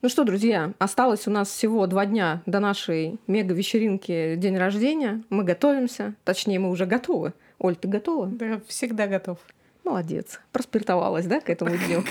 [0.00, 5.24] Ну что, друзья, осталось у нас всего два дня до нашей мега-вечеринки день рождения.
[5.28, 6.14] Мы готовимся.
[6.22, 7.32] Точнее, мы уже готовы.
[7.58, 8.28] Оль, ты готова?
[8.28, 9.38] Да, всегда готов.
[9.82, 10.40] Молодец.
[10.52, 12.04] Проспиртовалась, да, к этому дню?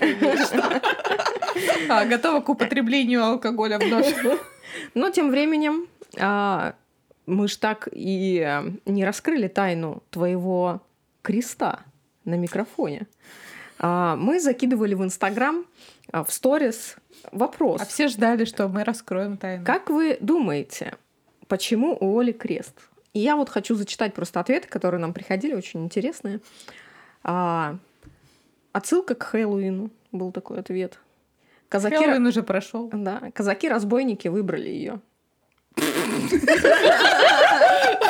[1.88, 4.14] А, готова к употреблению алкоголя вновь.
[4.94, 5.86] Но тем временем
[6.18, 6.74] а,
[7.24, 10.82] мы ж так и э, не раскрыли тайну твоего
[11.22, 11.80] креста
[12.24, 13.06] на микрофоне.
[13.78, 15.64] А, мы закидывали в Инстаграм
[16.24, 16.96] в сторис
[17.32, 17.80] вопрос.
[17.80, 19.64] А все ждали, что мы раскроем тайну.
[19.64, 20.94] Как вы думаете,
[21.48, 22.74] почему у Оли крест?
[23.12, 26.40] И я вот хочу зачитать просто ответы, которые нам приходили, очень интересные.
[27.22, 27.76] А,
[28.72, 30.98] отсылка к Хэллоуину был такой ответ.
[31.68, 31.96] Казаки...
[31.96, 32.90] Хэллоуин уже прошел.
[32.92, 35.00] Да, казаки-разбойники выбрали ее.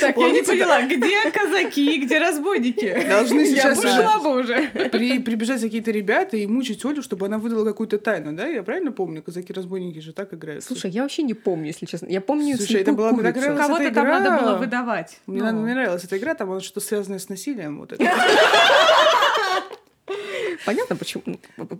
[0.00, 3.06] Так, я не поняла, где казаки, где разбойники?
[3.08, 4.68] Должны сейчас Я бы уже.
[4.90, 8.46] при, прибежать какие-то ребята и мучить Олю, чтобы она выдала какую-то тайну, да?
[8.46, 9.22] Я правильно помню?
[9.22, 10.64] Казаки-разбойники же так играют.
[10.64, 12.06] Слушай, я вообще не помню, если честно.
[12.06, 13.32] Я помню Слушай, это была мне.
[13.32, 15.20] Кого-то там надо было выдавать.
[15.26, 15.60] Мне, Ну.
[15.62, 17.78] мне нравилась эта игра, там было что-то связанное с насилием.
[17.78, 18.04] Вот это.
[20.66, 21.22] Понятно, почему.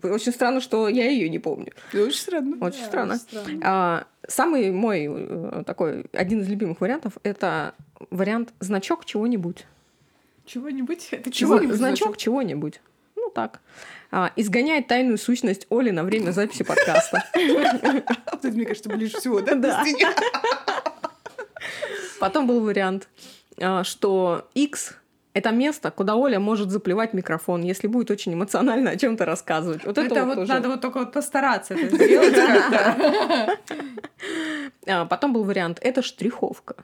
[0.03, 1.73] Очень странно, что я ее не помню.
[1.93, 2.57] Очень странно.
[2.61, 3.17] Очень странно.
[3.17, 3.61] странно.
[3.63, 7.75] А, самый мой э, такой, один из любимых вариантов, это
[8.11, 9.67] вариант значок чего-нибудь.
[10.47, 11.09] Чего-нибудь?
[11.11, 11.33] Это Чего?
[11.33, 11.57] чего?
[11.57, 12.81] Чего-нибудь значок чего-нибудь.
[13.17, 13.61] Ну так.
[14.11, 17.25] А, изгоняет тайную сущность Оли на время записи подкаста.
[18.43, 19.55] Мне кажется, ближе всего, да?
[19.55, 19.85] Да.
[22.19, 23.09] Потом был вариант,
[23.59, 24.97] а, что X
[25.33, 29.85] это место, куда Оля может заплевать микрофон, если будет очень эмоционально о чем-то рассказывать.
[29.85, 32.37] Вот это, Это вот вот надо вот только вот постараться это сделать.
[34.87, 36.75] А, потом был вариант, это штриховка.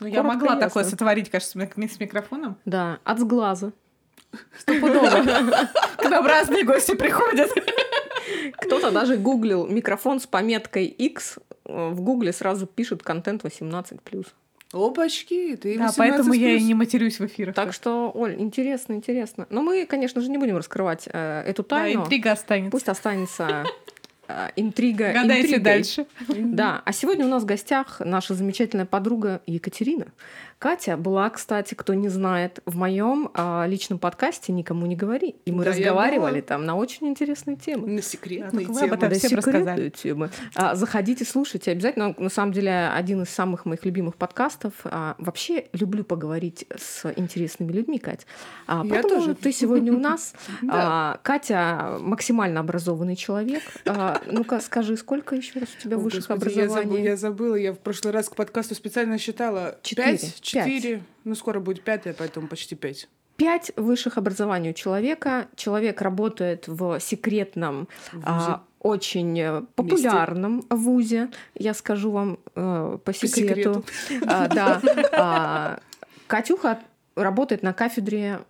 [0.00, 0.60] Ну, я Коротко, могла ясно.
[0.68, 2.56] такое сотворить, кажется, с мик- с микрофоном.
[2.64, 3.72] Да, от сглаза.
[4.58, 5.10] Стопудово.
[5.98, 7.50] К нам разные гости приходят.
[8.58, 11.38] Кто-то даже гуглил микрофон с пометкой X.
[11.66, 14.26] э, В гугле сразу пишет контент 18+.
[14.72, 17.56] Опачки, ты Да, 18 поэтому я и не матерюсь в эфирах.
[17.56, 19.46] Так что, Оль, интересно, интересно.
[19.50, 22.02] Но мы, конечно же, не будем раскрывать э, эту Да, тайну.
[22.04, 22.70] интрига останется.
[22.70, 23.64] Пусть останется
[24.56, 25.60] интрига Гадайте интригой.
[25.64, 26.06] дальше.
[26.28, 30.06] Да, а сегодня у нас в гостях наша замечательная подруга Екатерина.
[30.58, 35.36] Катя была, кстати, кто не знает, в моем а, личном подкасте «Никому не говори».
[35.46, 37.88] И мы Да, разговаривали там на очень интересные темы.
[37.88, 38.96] На Да, секретные об темы.
[38.98, 39.88] Да, всем секретные рассказали.
[39.88, 40.30] темы.
[40.54, 41.70] А, заходите, слушайте.
[41.70, 44.74] Обязательно, на самом деле, один из самых моих любимых подкастов.
[44.84, 48.26] А, вообще люблю поговорить с интересными людьми, Кать.
[48.66, 49.34] А, Я поэтому тоже.
[49.36, 50.34] ты сегодня у нас.
[50.60, 50.72] Да.
[50.74, 53.62] А, Катя максимально образованный человек.
[54.26, 57.04] Ну-ка, скажи, сколько еще раз у тебя О, высших Господи, я, забыла, образований?
[57.04, 59.78] я забыла, я в прошлый раз к подкасту специально считала.
[59.82, 60.18] Четыре.
[60.18, 63.08] Пять, четыре, ну скоро будет пятое, поэтому почти пять.
[63.36, 65.48] Пять высших образований у человека.
[65.56, 67.88] Человек работает в секретном,
[68.22, 71.30] а, очень э, популярном вузе.
[71.54, 73.84] Я скажу вам э, по секрету.
[74.26, 74.80] А, да.
[75.12, 75.80] А,
[76.26, 76.80] Катюха
[77.14, 78.40] работает на кафедре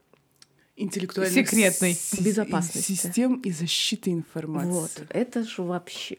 [0.83, 1.95] Интеллектуальных Секретный.
[1.95, 2.93] с- Безопасности.
[2.93, 4.71] Систем и защиты информации.
[4.71, 6.17] Вот, это же вообще.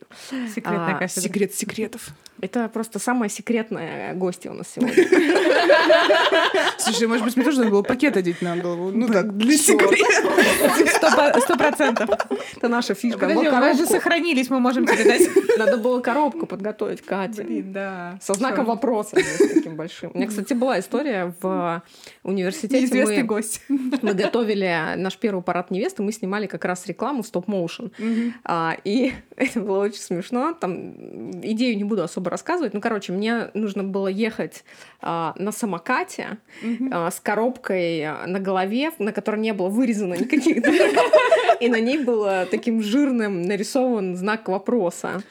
[0.54, 1.22] Секретная А, кафедра.
[1.22, 2.10] Секрет секретов.
[2.42, 4.96] Это просто самая секретная гостья у нас сегодня.
[6.78, 8.92] Слушай, может быть, мне тоже надо было пакет одеть на голову.
[8.92, 11.40] Ну так, для секрета.
[11.42, 12.10] Сто процентов.
[12.58, 13.20] Это наша фишка.
[13.28, 15.30] Подожди, у нас же сохранились, мы можем тебе дать.
[15.58, 17.44] Надо было коробку подготовить, Катя.
[17.44, 18.20] Блин, да.
[18.22, 20.12] Со знаком вопроса таким большим.
[20.14, 21.84] У меня, кстати, была история в
[22.24, 22.82] университете.
[22.82, 23.62] Неизвестный Мы, гость.
[23.70, 27.92] мы готовили наш первый парад невесты, мы снимали как раз рекламу стоп-моушен.
[27.98, 28.34] Мгм.
[28.44, 30.54] А, и это было очень смешно.
[30.54, 32.74] Там идею не буду особо рассказывать.
[32.74, 34.64] Ну, короче, мне нужно было ехать
[35.02, 36.90] а, на самокате Мгм.
[36.94, 40.96] а, с коробкой на голове, на которой не было вырезано никаких дырок.
[41.60, 45.22] И на ней было таким жирным нарисован знак вопроса.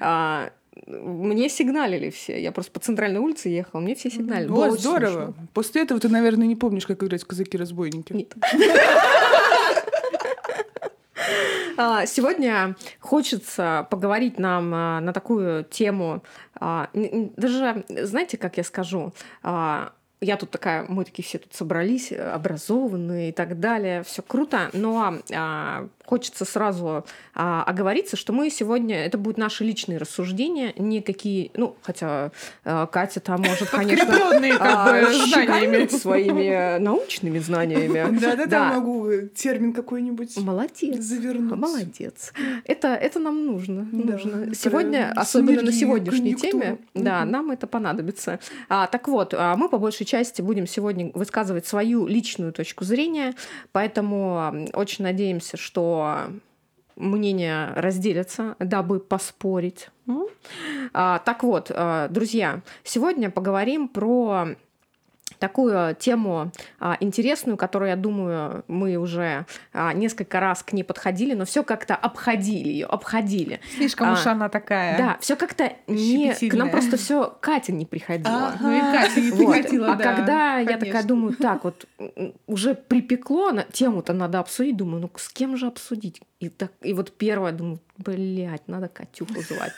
[0.00, 0.50] А,
[0.86, 2.40] Мне сигналили все.
[2.40, 4.48] Я просто по центральной улице ехала, мне все сигналили.
[4.48, 5.10] Было О, здорово.
[5.26, 5.34] смешно.
[5.54, 8.12] После этого ты, наверное, не помнишь, как играть в казаки-разбойники.
[8.12, 8.34] Нет.
[11.80, 16.24] А, Сегодня хочется поговорить нам а, на такую тему.
[16.58, 19.12] а, Даже, знаете, как я скажу?
[19.44, 24.68] Я тут такая, мы такие все тут собрались, э, образованные и так далее, все круто,
[24.72, 31.50] но а, хочется сразу а, оговориться, что мы сегодня, это будут наши личные рассуждения, никакие,
[31.54, 32.32] ну, хотя
[32.64, 34.06] а, Катя там может, конечно,
[34.58, 35.86] а, знаниями.
[35.88, 38.18] своими научными знаниями.
[38.20, 40.98] Да-да-да, могу термин какой-нибудь Молодец.
[41.04, 41.58] завернуть.
[41.58, 42.32] Молодец.
[42.64, 43.86] Это, это нам нужно.
[43.92, 44.54] Да, нужно.
[44.54, 48.40] Сегодня, особенно на сегодняшней теме, да, нам это понадобится.
[48.70, 53.34] А, так вот, а, мы по большей части будем сегодня высказывать свою личную точку зрения,
[53.72, 55.97] поэтому очень надеемся, что
[56.96, 59.88] мнения разделятся, дабы поспорить.
[60.06, 60.26] М?
[60.92, 64.48] А, так вот, а, друзья, сегодня поговорим про
[65.38, 71.34] такую тему а, интересную, которую, я думаю, мы уже а, несколько раз к ней подходили,
[71.34, 73.60] но все как-то обходили ее, обходили.
[73.76, 74.98] Слишком А, уж она такая.
[74.98, 76.32] Да, все как-то не...
[76.32, 78.54] К нам просто все Катя не приходила.
[78.60, 79.54] Ну и Катя не Вот.
[79.54, 81.08] приходила, а да, когда я такая конечно.
[81.08, 81.86] думаю, так вот
[82.46, 86.20] уже припекло, тему-то надо обсудить, думаю, ну с кем же обсудить?
[86.40, 89.72] И, так, и вот первое, думаю, блядь, надо Катюху звать.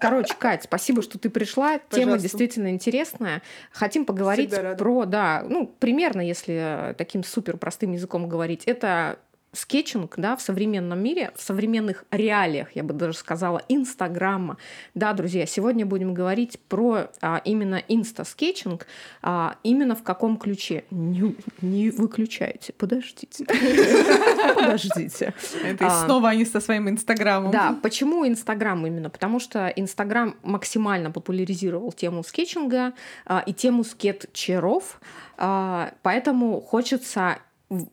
[0.00, 1.78] Короче, Кать, спасибо, что ты пришла.
[1.78, 2.22] Тема Пожалуйста.
[2.22, 3.42] действительно интересная.
[3.72, 9.18] Хотим поговорить про, да, ну, примерно, если таким супер простым языком говорить, это
[9.56, 14.56] скетчинг, да, в современном мире, в современных реалиях, я бы даже сказала, Инстаграма.
[14.94, 18.86] Да, друзья, сегодня будем говорить про а, именно инста-скетчинг,
[19.22, 20.84] а, именно в каком ключе.
[20.90, 23.46] Не, не выключайте, подождите.
[24.54, 25.34] Подождите.
[25.64, 27.50] Это А, снова они со своим инстаграмом.
[27.50, 29.10] Да, почему Инстаграм именно?
[29.10, 32.92] Потому что Инстаграм максимально популяризировал тему скетчинга
[33.24, 35.00] а, и тему скетчеров,
[35.38, 37.38] а, поэтому хочется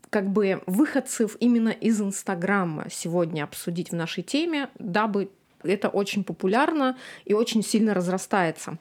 [0.09, 5.31] как бы выходцев именно из Инстаграма сегодня обсудить в нашей теме, дабы
[5.63, 8.77] это очень популярно и очень сильно разрастается.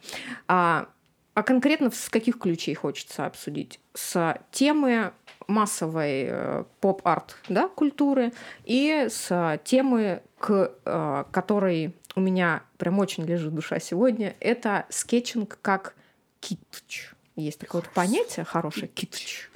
[0.48, 0.88] А,
[1.34, 3.80] а конкретно с каких ключей хочется обсудить?
[3.94, 5.12] С темы
[5.46, 8.32] массовой э, поп-арт да, культуры
[8.64, 15.58] и с темы, к э, которой у меня прям очень лежит душа сегодня, это скетчинг
[15.62, 15.94] как
[16.40, 17.12] китч.
[17.34, 19.48] Есть такое вот понятие хорошее китч.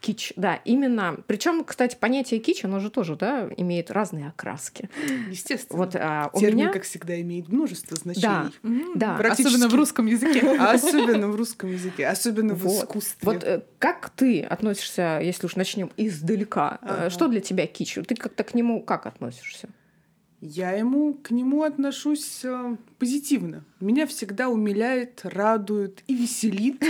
[0.00, 1.18] Кич, да, именно.
[1.26, 4.88] Причем, кстати, понятие кич, оно же тоже, да, имеет разные окраски.
[5.28, 5.78] Естественно.
[5.78, 8.54] Вот а, у Термин, меня, как всегда, имеет множество значений.
[8.94, 9.48] Да, Практически.
[9.54, 10.50] Особенно в русском языке.
[10.58, 12.84] Особенно в русском языке, особенно в Вот.
[12.84, 13.18] искусстве.
[13.20, 16.78] Вот э, как ты относишься, если уж начнем издалека?
[16.80, 17.10] э, Ага.
[17.10, 17.98] Что для тебя кич?
[18.06, 19.68] Ты как-то к нему как относишься?
[20.40, 23.62] Я ему к нему отношусь э, позитивно.
[23.78, 26.82] Меня всегда умиляет, радует и веселит.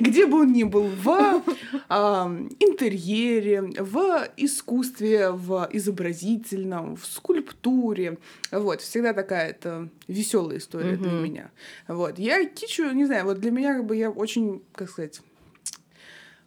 [0.00, 1.42] Где бы он ни был, в
[1.88, 2.26] а,
[2.58, 8.18] интерьере, в искусстве, в изобразительном, в скульптуре.
[8.50, 11.50] Вот, всегда такая это веселая история для меня.
[11.86, 15.20] Вот, я кичу, не знаю, вот для меня как бы я очень, как сказать,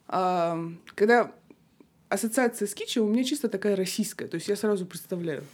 [0.06, 0.58] а,
[0.94, 1.32] когда
[2.10, 4.26] ассоциация с кичем у меня чисто такая российская.
[4.26, 5.44] То есть я сразу представляю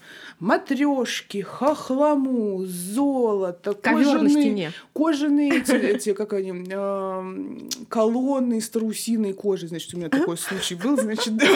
[0.41, 9.69] матрешки, хохлому, золото, Ковер кожаные, кожаные эти, эти, как они, эм, колонны из трусиной кожи.
[9.69, 11.47] Значит, у меня такой случай был, значит, да.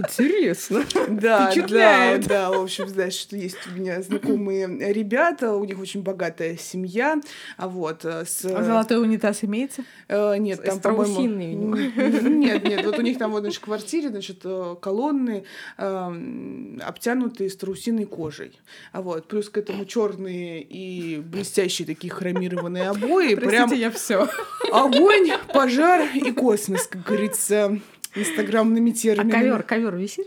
[0.00, 0.84] Интересно.
[1.08, 6.02] Да, да, да, в общем, знаешь, что есть у меня знакомые ребята, у них очень
[6.02, 7.20] богатая семья,
[7.56, 8.44] а вот э, с...
[8.44, 9.84] А Золотой унитаз имеется?
[10.08, 11.20] Э, нет, там, по-моему...
[11.20, 15.44] Нет, нет, вот у них там вот, значит, в квартире, значит, э, колонны
[15.78, 18.52] эм, обтянутые страусиной кожей.
[18.92, 23.34] А вот, плюс к этому черные и блестящие такие хромированные обои.
[23.34, 24.28] Прям Простите, я все.
[24.72, 27.78] огонь, пожар и космос, как говорится,
[28.14, 29.30] инстаграмными А терминами.
[29.30, 30.26] ковер, ковер висит?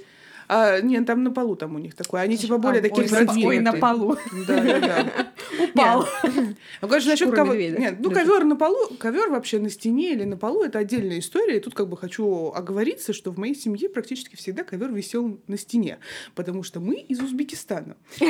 [0.50, 2.22] А, нет, там на полу там у них такое.
[2.22, 3.62] Они типа более А, такие продвинутые.
[3.62, 4.18] На полу.
[4.48, 5.06] Да, да, да.
[5.64, 6.08] Упал.
[6.82, 8.24] Ну, конечно, насчет медведя Нет, ну лежит.
[8.24, 11.58] ковер на полу, ковер вообще на стене или на полу это отдельная история.
[11.58, 15.58] И тут как бы хочу оговориться, что в моей семье практически всегда ковер висел на
[15.58, 16.00] стене,
[16.36, 17.96] потому что мы из Узбекистана.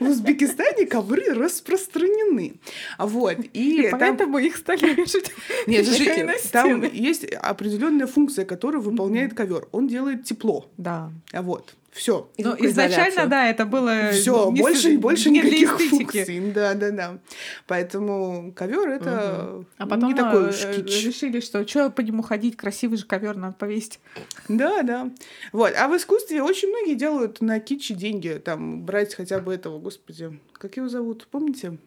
[0.00, 2.54] В Узбекистане ковры распространены.
[2.96, 3.38] А вот.
[3.52, 4.00] И, И там...
[4.00, 5.30] поэтому их стали вешать.
[5.66, 9.68] Нет, слушайте, там есть определенная функция, которую выполняет ковер.
[9.72, 10.68] Он делает тепло.
[10.76, 11.10] Да.
[11.32, 11.74] А вот.
[11.98, 12.30] Все.
[12.38, 14.12] Ну, изначально, да, это было...
[14.12, 16.52] Все, не больше, больше не никаких функций.
[16.54, 17.18] Да, да, да.
[17.66, 21.04] Поэтому ковер это А потом не такой уж э, кич.
[21.04, 23.98] решили, что что по нему ходить, красивый же ковер надо повесить.
[24.46, 25.10] Да, да.
[25.50, 25.72] Вот.
[25.76, 28.40] А в искусстве очень многие делают на киче деньги.
[28.44, 31.78] Там брать хотя бы этого, господи, как его зовут, помните?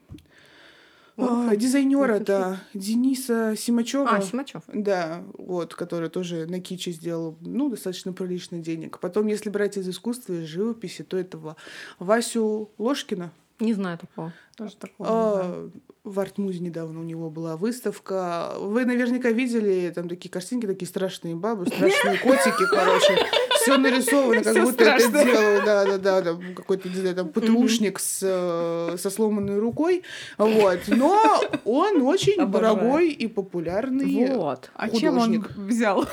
[1.17, 4.09] А, дизайнера, да, Дениса Симачева.
[4.09, 4.63] А, Симачев.
[4.67, 8.99] Да, вот, который тоже на киче сделал, ну, достаточно прилично денег.
[8.99, 11.55] Потом, если брать из искусства, из живописи, то этого
[11.99, 13.31] Васю Ложкина.
[13.61, 14.33] Не знаю такого.
[14.57, 15.07] Тоже такого.
[15.07, 15.71] не знаю.
[15.73, 18.53] А, в Артмузе недавно у него была выставка.
[18.57, 23.17] Вы наверняка видели там такие картинки, такие страшные бабы, страшные котики, короче.
[23.61, 27.29] Все нарисовано, как Всё будто это делал, да, да, да, там какой-то, не знаю, там
[27.29, 30.01] ПТУшник с, э, со сломанной рукой.
[30.39, 30.79] Вот.
[30.87, 31.21] Но
[31.63, 32.75] он очень Обожаю.
[32.75, 34.27] дорогой и популярный.
[34.35, 34.71] Вот.
[34.73, 36.07] А чем он взял?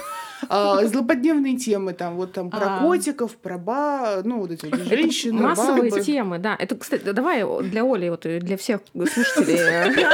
[0.49, 2.81] А, злободневные темы, там, вот там про А.
[2.81, 6.03] котиков, про ба, ну, вот эти вот женщины, Массовые бабы.
[6.05, 6.57] темы, да.
[6.59, 9.95] Это, кстати, давай для Оли, вот и для всех слушателей.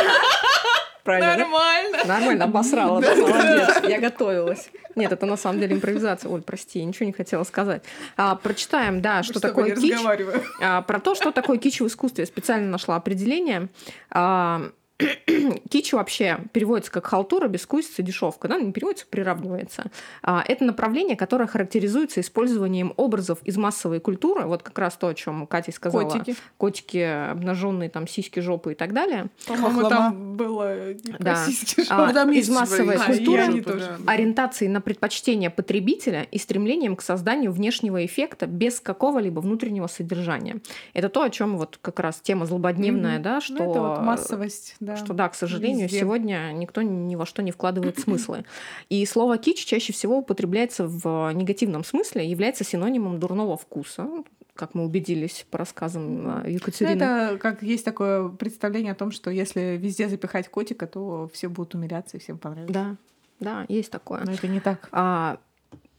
[1.04, 1.38] Правильно, да?
[1.38, 1.98] Нормально.
[2.06, 3.82] Нормально, обосрала, да, молодец.
[3.86, 4.70] Я готовилась.
[4.94, 6.30] Нет, это на самом деле импровизация.
[6.30, 7.82] Оль, прости, я ничего не хотела сказать.
[8.16, 9.92] А, прочитаем, да, что тобой такое кич.
[9.92, 10.42] разговариваю.
[10.62, 13.68] А, про то, что такое кич в искусстве, я специально нашла определение.
[14.10, 14.70] А,
[15.70, 19.84] Кич вообще переводится как халтура, бескусица, дешевка, да, не переводится, приравнивается.
[20.22, 25.14] А, Это направление, которое характеризуется использованием образов из массовой культуры, вот как раз то, о
[25.14, 26.04] чем Катя сказала.
[26.08, 26.36] Котики.
[26.58, 29.26] Котики, обнаженные, там, сиськи, жопы и так далее.
[29.48, 31.36] По-моему, там было не про Да.
[31.46, 33.96] сиськи, А, Ну, там из массовой свои А, культуры жопы, тоже.
[34.06, 40.58] ориентации на предпочтение потребителя и стремлением к созданию внешнего эффекта без какого-либо внутреннего содержания.
[40.92, 43.22] Это то, о чем вот как раз тема злободневная, Мгм.
[43.22, 44.96] да, Ну, что это вот массовость, да.
[44.96, 46.00] что да, к сожалению, Везде.
[46.00, 48.44] сегодня никто ни во что не вкладывает смыслы.
[48.88, 54.08] И слово кич чаще всего употребляется в негативном смысле, является синонимом дурного вкуса,
[54.54, 56.92] как мы убедились по рассказам э, Ну, Екатерины.
[56.94, 61.74] это как есть такое представление о том, что если везде запихать котика, то все будут
[61.74, 62.72] умиляться и всем понравится.
[62.72, 62.96] Да,
[63.40, 64.22] да, есть такое.
[64.24, 64.88] Но это не так.
[64.92, 65.38] А,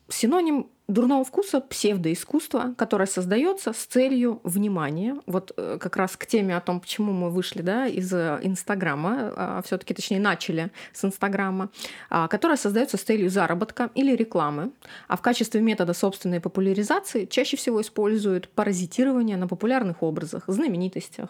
[0.08, 5.18] синоним дурного вкуса псевдоискусство, которое создается с целью внимания.
[5.26, 9.62] Вот э, как раз к теме о том, почему мы вышли да, из э, Инстаграма,
[9.66, 11.70] все-таки точнее начали с Инстаграма,
[12.10, 14.72] а, которое создается с целью заработка или рекламы,
[15.08, 21.30] а в качестве метода собственной популяризации чаще всего используют паразитирование на популярных образах, знаменитостях,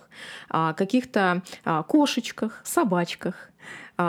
[0.49, 3.54] а, каких-то а, кошечках, собачках, а,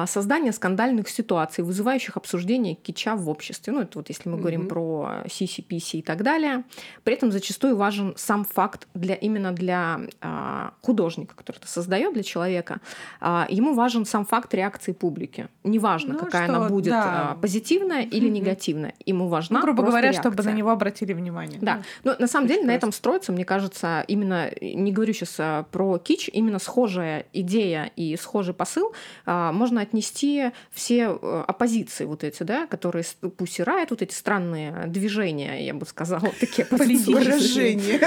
[0.07, 3.73] создание скандальных ситуаций, вызывающих обсуждение кича в обществе.
[3.73, 4.69] Ну, это вот если мы говорим Мгм.
[4.69, 5.25] про
[5.69, 6.65] писи и так далее.
[7.05, 12.23] При этом зачастую важен сам факт для, именно для а, художника, который это создает для
[12.23, 12.81] человека.
[13.21, 15.49] А, ему важен сам факт реакции публики.
[15.65, 17.31] Неважно, Ну, какая что, она будет, да.
[17.31, 18.35] а, позитивная или Мгм.
[18.35, 18.95] негативная.
[19.05, 20.53] Ему важна Ну, грубо говоря, чтобы реакция.
[20.53, 21.59] на него обратили внимание.
[21.63, 25.99] Да, но на самом деле на этом строится, мне кажется, именно, не говорю сейчас про
[25.99, 28.93] кич, именно схожая идея и схожий посыл
[29.27, 34.87] а, можно отнести все э, оппозиции вот эти, да, которые Pussy Riot, вот эти странные
[34.87, 38.01] движения, я бы сказала, такие политические.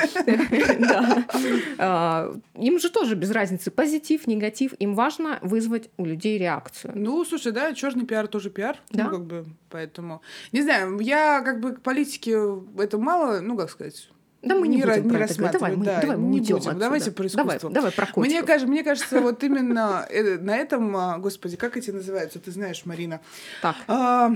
[0.80, 1.26] Да.
[1.78, 6.94] А, Им же тоже без разницы, позитив, негатив, им важно вызвать у людей реакцию.
[6.96, 8.78] Ну, слушай, да, черный пиар тоже пиар.
[8.92, 9.06] Да.
[9.06, 10.22] Ну, как бы, поэтому.
[10.52, 12.38] Не знаю, я как бы к политике
[12.78, 14.10] это мало, ну, как сказать.
[14.42, 15.52] Да мы не, Не будем про это.
[15.52, 16.70] Давай, мы, да, давай мы не уйдем будем.
[16.70, 16.76] отсюда.
[16.80, 17.70] Давайте про Давай, искусство.
[17.72, 18.46] давай про Мне, котиков.
[18.48, 22.86] кажется, мне кажется, вот именно э, на этом, а, господи, как эти называются, ты знаешь,
[22.86, 23.20] Марина?
[23.62, 24.32] Так, А,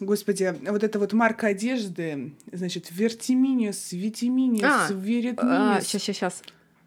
[0.00, 5.84] Господи, вот эта вот марка одежды, значит, Вертиминиус, Витиминиус, А, Веретминиус.
[5.84, 6.42] сейчас, сейчас, сейчас.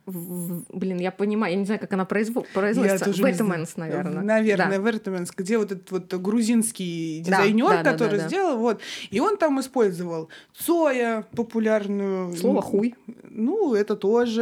[0.07, 3.05] Блин, я понимаю, я не знаю, как она произво- производится.
[3.05, 3.31] тоже не
[3.75, 4.23] наверное.
[4.23, 4.91] Наверное, Да.
[4.91, 8.27] Вертменс, где вот этот вот грузинский Да, дизайнер, да, да, который да, да.
[8.29, 12.33] сделал, вот, и он там использовал Цоя, популярную.
[12.37, 12.95] Слово хуй.
[13.29, 14.41] Ну, это тоже,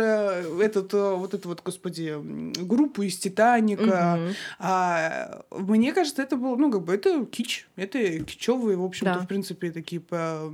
[0.61, 2.13] этот, э, вот эту вот, господи,
[2.63, 4.17] группу из Титаника.
[4.19, 4.33] Мгм.
[4.59, 7.67] А, мне кажется, это был, ну, как бы, это кич.
[7.75, 9.19] Это кичевые, в общем-то, Да.
[9.21, 10.51] в принципе, такие по,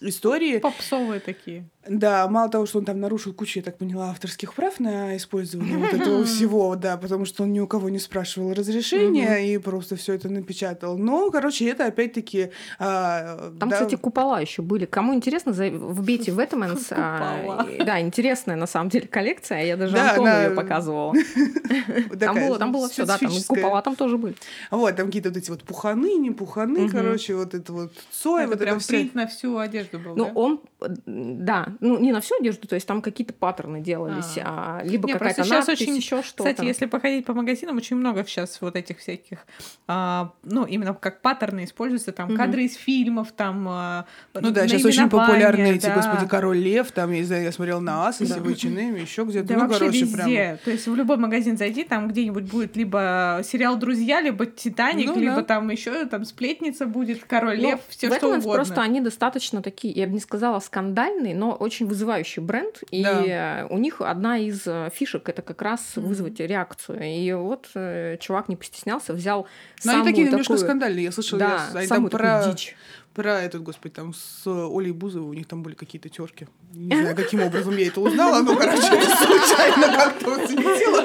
[0.00, 0.58] истории.
[0.58, 1.64] Попсовые такие.
[1.88, 5.76] Да, мало того, что он там нарушил кучу, я так поняла, авторских прав на использование
[5.76, 9.96] вот этого всего, да, потому что он ни у кого не спрашивал разрешения и просто
[9.96, 10.96] все это напечатал.
[10.98, 12.50] Но, короче, это опять-таки...
[12.78, 14.84] а, Там, да, кстати, купола еще были.
[14.86, 16.88] Кому интересно, вбейте Вэтменс.
[16.88, 17.66] Купола.
[17.84, 19.64] Да, интересная на самом деле коллекция.
[19.64, 21.14] Я даже Да, Антону она ее показывала.
[22.18, 24.34] Там было, там было все, да, там купола там тоже были.
[24.70, 28.50] Вот, там какие-то вот эти вот пуханы, не пуханы, короче, вот это вот Цой, это
[28.50, 28.88] вот прям это все.
[28.94, 30.60] принт на всю одежду был, Ну, он,
[31.06, 35.12] да, ну не на всю одежду, то есть там какие-то паттерны делались, а, либо Не,
[35.14, 36.50] какая-то надпись, очень- еще что-то.
[36.50, 39.38] Кстати, если походить по магазинам, очень много сейчас вот этих всяких,
[39.86, 42.36] а, ну, именно как паттерны используются, там, Мгм.
[42.36, 45.94] кадры из фильмов, там, а, Ну да, сейчас очень наименования, популярны эти, да.
[45.94, 48.40] господи, Король Лев, там, я не знаю, я смотрел на Асосе, Да.
[48.40, 49.48] в H&M, еще где-то.
[49.48, 50.16] Да ну, вообще короче, везде.
[50.16, 50.58] прям.
[50.64, 55.18] То есть в любой магазин зайди, там где-нибудь будет либо сериал «Друзья», либо «Титаник», Ну
[55.20, 55.42] либо да.
[55.42, 58.52] там еще там «Сплетница» будет, «Король Ну, Лев», все что угодно.
[58.54, 62.82] просто они достаточно такие, я бы не сказала скандальный, но очень вызывающий бренд.
[62.90, 63.66] И Да.
[63.70, 67.02] у них одна из э, фишек это как раз вызвать реакцию.
[67.02, 71.04] И вот э, чувак не постеснялся, взял Но Ну, они самую такие немножко такую- скандальные.
[71.04, 72.76] Я слышала, Да, я, они самую про, дичь.
[73.14, 76.46] Про этот, господи, там с Олей Бузовой, у них там были какие-то терки.
[76.72, 81.04] Не знаю, каким образом я это узнала, но, короче, это случайно как-то вот светило.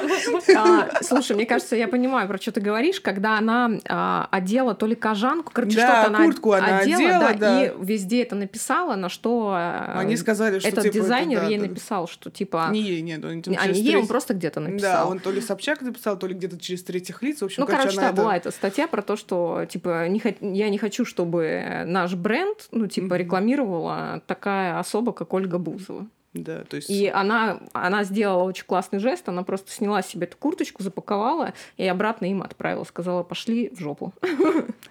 [0.58, 4.88] А, слушай, мне кажется, я понимаю, про что ты говоришь, когда она а, одела то
[4.88, 7.66] ли кожанку, короче, Да, что-то она куртку она одела, да.
[7.66, 11.48] и везде это написала, на что а, Они сказали, что этот типа, это дизайнер да,
[11.48, 11.68] ей да.
[11.68, 12.70] написал, что типа...
[12.72, 15.12] Не ей, нет, он там а не ей, он просто где-то Да, написал.
[15.12, 17.42] он то ли Собчак написал, то ли где-то через третьих лиц.
[17.42, 20.70] В общем, Ну, короче, да, это- была эта статья про то, что, типа, не я
[20.70, 26.08] не хочу, чтобы наш бренд, ну, типа, рекламировала такая особа, как Ольга Бузова.
[26.36, 26.92] Да, то есть...
[26.92, 31.88] И она, она сделала очень классный жест, она просто сняла себе эту курточку, запаковала и
[31.88, 34.14] обратно им отправила, сказала, пошли в жопу.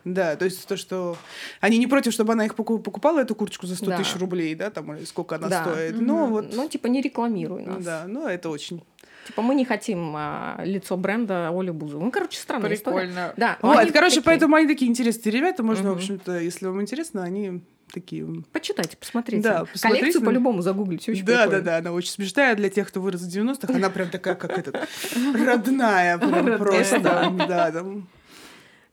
[0.05, 1.17] Да, то есть то, что
[1.61, 3.97] они не против, чтобы она их поку- покупала, эту курточку за 100 Да.
[3.99, 5.63] тысяч рублей, да, там, или сколько она Да.
[5.65, 6.01] стоит.
[6.01, 6.31] Но Мгм.
[6.33, 7.85] вот, Ну, типа, не рекламируй нас.
[7.85, 8.83] да, ну это очень...
[9.29, 12.07] Типа, мы не хотим а, лицо бренда Оли Бузовой.
[12.07, 13.07] Ну, короче, странная история.
[13.07, 13.35] Прикольно.
[13.37, 14.25] Да, но Вот, они короче, такие.
[14.25, 15.97] поэтому они такие интересные ребята, можно, в Мгм.
[15.99, 17.61] общем-то, если вам интересно, они
[17.93, 18.27] такие...
[18.53, 19.43] Почитайте, посмотрите.
[19.43, 20.01] Да, посмотрите.
[20.01, 21.13] Коллекцию по-любому загуглите.
[21.13, 21.65] Очень да, да, прикольно.
[21.65, 23.73] да, она очень смешная для тех, кто вырос в 90-х.
[23.75, 24.89] Она прям такая, как этот,
[25.35, 27.01] родная прям просто.
[27.01, 28.09] Да, там.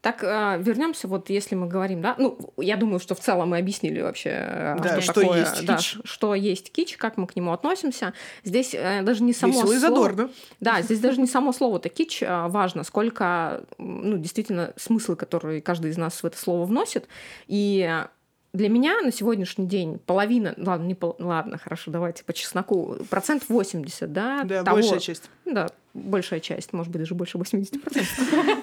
[0.05, 4.01] Так, вернемся, вот если мы говорим, да, ну, я думаю, что в целом мы объяснили
[4.01, 5.97] вообще, э, Да, что, что такое, есть да, кич.
[6.03, 8.13] что есть кич, как мы к нему относимся.
[8.43, 10.29] Здесь э, даже не само Весело и слово- задорно.
[10.59, 15.89] Да, здесь даже не само слово-то кич а, важно, сколько, ну, действительно, смыслы, которые каждый
[15.89, 17.07] из нас в это слово вносит.
[17.47, 18.05] И
[18.55, 23.43] для меня на сегодняшний день половина, ладно, не пол, ладно, хорошо, давайте по чесноку, процент
[23.49, 25.29] 80, да, Да, того- большая часть.
[25.45, 27.79] да, большая часть, может быть, даже больше 80%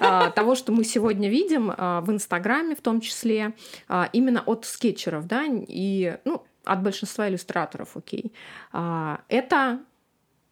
[0.01, 3.53] а, того, что мы сегодня видим а, в Инстаграме в том числе,
[3.87, 8.31] а, именно от скетчеров, да, и, ну, от большинства иллюстраторов, окей.
[8.71, 9.79] Это,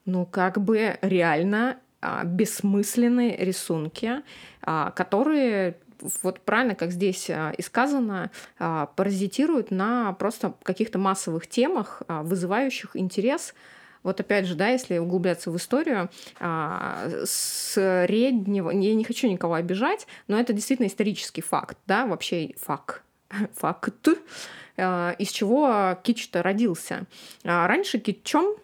[0.05, 1.77] ну, как бы реально
[2.25, 4.21] бессмысленные рисунки,
[4.61, 5.77] которые
[6.23, 12.23] вот правильно, как здесь а, и сказано, а, паразитируют на просто каких-то массовых темах, а,
[12.23, 13.53] вызывающих интерес
[14.03, 16.09] вот опять же, да, если углубляться в историю,
[17.23, 23.03] среднего, я не хочу никого обижать, но это действительно исторический факт, да, вообще факт,
[23.53, 24.07] факт,
[24.75, 27.03] из чего кич-то родился.
[27.43, 28.55] Раньше китчом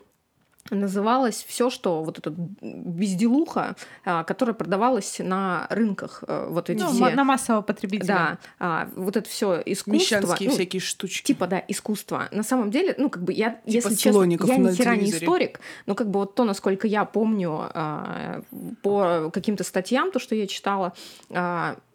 [0.72, 6.92] называлось все, что вот эта безделуха, а, которая продавалась на рынках, э, вот эти Ну,
[6.92, 7.10] все...
[7.10, 8.08] на массового потребителя.
[8.08, 9.92] Да, а, вот это все искусство.
[9.92, 11.28] Мещанские ну, всякие штучки.
[11.28, 12.28] Типа, да, искусство.
[12.32, 14.38] На самом деле, ну, как бы я, Типа если честно, я ни
[14.76, 18.42] хера не историк, но как бы вот то, насколько я помню а,
[18.82, 20.94] по каким-то статьям, то, что я читала,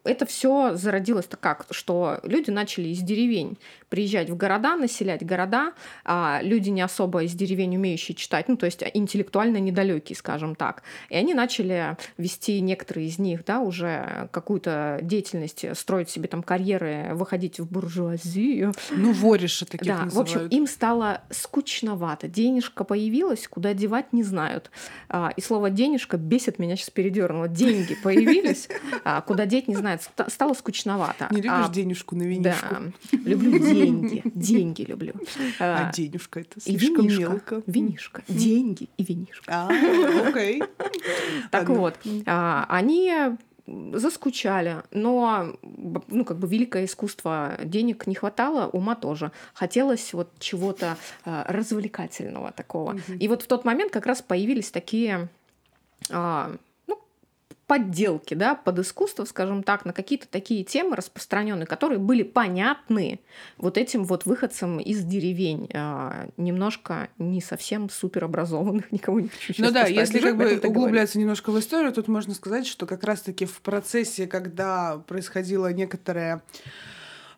[0.05, 1.67] это все зародилось-то как?
[1.71, 5.73] Что люди начали из деревень приезжать в города, населять города,
[6.05, 10.83] а люди не особо из деревень умеющие читать, ну, то есть интеллектуально недалекие, скажем так.
[11.11, 17.11] И они начали вести некоторые из них, да, уже какую-то деятельность, строить себе там карьеры,
[17.13, 20.53] выходить в буржуазию, Ну, вориши таких да, в общем, называют.
[20.53, 22.29] им стало скучновато.
[22.29, 24.71] Денежка появилась, куда девать не знают.
[25.09, 27.47] А, И слово денежка бесит меня сейчас передернуло.
[27.49, 28.69] Деньги появились,
[29.05, 29.92] а, куда деть не знают.
[29.99, 31.29] Ста- Стало скучновато.
[31.31, 32.67] Не любишь А, денежку на винишку?
[32.71, 34.23] Да, люблю деньги.
[34.25, 35.13] Деньги люблю.
[35.59, 37.21] А А, денежка это слишком винишка.
[37.31, 37.63] мелко.
[37.67, 38.23] Винишка.
[38.29, 39.45] Деньги и винишка.
[39.49, 40.63] А, окей.
[41.51, 41.95] Так вот,
[42.27, 45.57] а, они заскучали, но
[46.09, 49.31] ну как бы великое искусство денег не хватало, ума тоже.
[49.55, 52.97] Хотелось вот чего-то а, развлекательного такого.
[53.21, 55.29] И вот в тот момент как раз появились такие
[56.11, 56.57] а,
[57.73, 63.19] подделки, да, под искусство, скажем так, на какие-то такие темы распространенные, которые были понятны
[63.57, 69.71] вот этим вот выходцам из деревень, а, немножко не совсем суперобразованных, никого не хочу Ну
[69.71, 70.69] да, если как бы говорю.
[70.69, 76.43] углубляться немножко в историю, тут можно сказать, что как раз-таки в процессе, когда происходила некоторая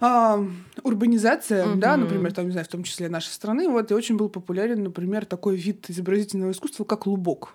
[0.00, 0.44] а,
[0.82, 1.78] урбанизация, Мгм.
[1.78, 4.82] да, например, там, не знаю, в том числе нашей страны, вот, и очень был популярен,
[4.82, 7.54] например, такой вид изобразительного искусства, как лубок.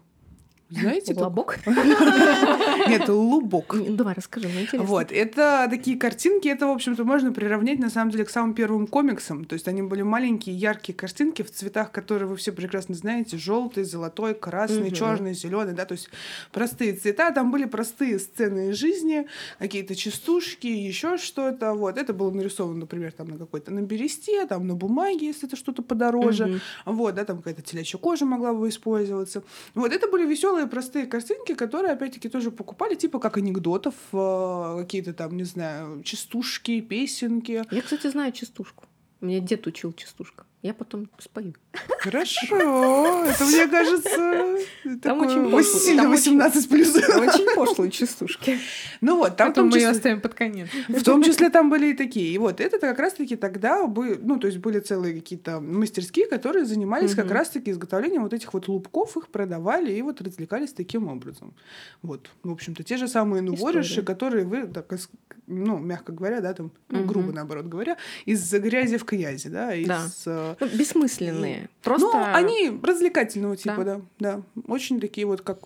[0.70, 1.14] Знаете?
[1.16, 1.58] Лобок?
[1.66, 3.76] Нет, лубок.
[3.96, 4.88] Давай, расскажи, мне интересно.
[4.88, 8.86] Вот, это такие картинки, это, в общем-то, можно приравнять, на самом деле, к самым первым
[8.86, 9.46] комиксам.
[9.46, 13.38] То есть они были маленькие, яркие картинки в цветах, которые вы все прекрасно знаете.
[13.38, 16.10] желтый, золотой, красный, черный, зеленый, да, то есть
[16.52, 17.32] простые цвета.
[17.32, 19.28] Там были простые сцены из жизни,
[19.58, 21.74] какие-то частушки, еще что-то.
[21.74, 25.56] Вот, это было нарисовано, например, там на какой-то на бересте, там на бумаге, если это
[25.56, 26.62] что-то подороже.
[26.86, 29.44] Вот, да, там какая-то телячья кожа могла бы использоваться.
[29.74, 35.14] Вот, это были веселые, простые картинки, которые, опять-таки, тоже покупали, типа как анекдотов, э, какие-то
[35.14, 37.64] там, не знаю, частушки, песенки.
[37.72, 38.86] Я, кстати, знаю частушку.
[39.22, 40.46] Мне дед учил частушка.
[40.62, 41.54] Я потом спою.
[42.00, 44.58] Хорошо, это, мне кажется,
[45.02, 46.96] Там очень пошло, сильно там очень- 18 плюс.
[46.96, 48.60] Очень пошлые частушки.
[49.00, 50.68] Ну вот, там Потом том мы ее оставим под конец.
[50.90, 52.34] В том числе там были и такие.
[52.34, 56.66] И вот это как раз-таки тогда бы, ну, то есть были целые какие-то мастерские, которые
[56.66, 61.54] занимались как раз-таки изготовлением вот этих вот лубков, их продавали и вот развлекались таким образом.
[62.02, 65.10] Вот, в общем-то, те же самые нувориши, которые вы, так, из-
[65.48, 69.88] ну, мягко говоря, да, там, ну, грубо наоборот говоря, из-за грязи в князи, да, из...
[69.88, 70.49] Да.
[70.60, 71.70] Ну, бессмысленные.
[71.84, 72.08] Просто...
[72.08, 73.96] Ну, они развлекательного типа, Да.
[73.96, 74.42] да, да.
[74.68, 75.60] Очень такие вот, как,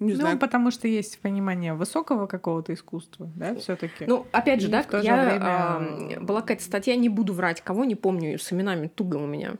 [0.00, 4.60] не Ну, знаю, потому что есть понимание высокого какого-то искусства, да, все таки Ну, опять
[4.60, 7.84] же, И да, в то же я, время- была какая-то статья, не буду врать, кого,
[7.84, 9.54] не помню, с именами туго у меня.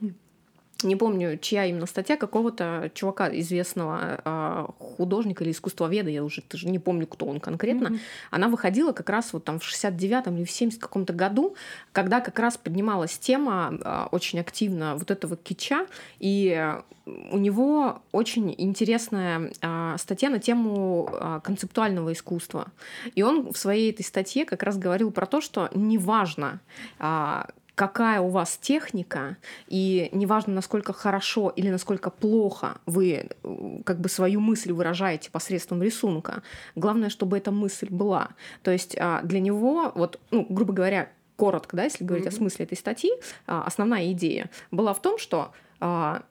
[0.85, 6.69] Не помню, чья именно статья, какого-то чувака известного э, художника или искусствоведа, я уже даже
[6.69, 8.01] не помню, кто он конкретно, mm-hmm.
[8.31, 11.57] она выходила как раз вот там в 69-м или в 70 каком-то году,
[11.91, 15.87] когда как раз поднималась тема э, очень активно вот этого кича,
[16.21, 16.73] и
[17.07, 21.11] у него очень интересная э, статья на тему
[21.43, 22.69] концептуального искусства.
[23.17, 26.61] И он в своей этой статье как раз говорил про то, что неважно,
[27.79, 29.37] какая у вас техника,
[29.69, 35.81] и неважно, насколько хорошо или насколько плохо вы э, как бы свою мысль выражаете посредством
[35.81, 36.43] рисунка,
[36.75, 38.31] главное, чтобы эта мысль была.
[38.65, 42.31] То есть а, для него, вот, ну, грубо говоря, коротко, да, если говорить mm-hmm.
[42.31, 43.13] о смысле этой статьи,
[43.47, 46.25] а, основная идея была в том, что а,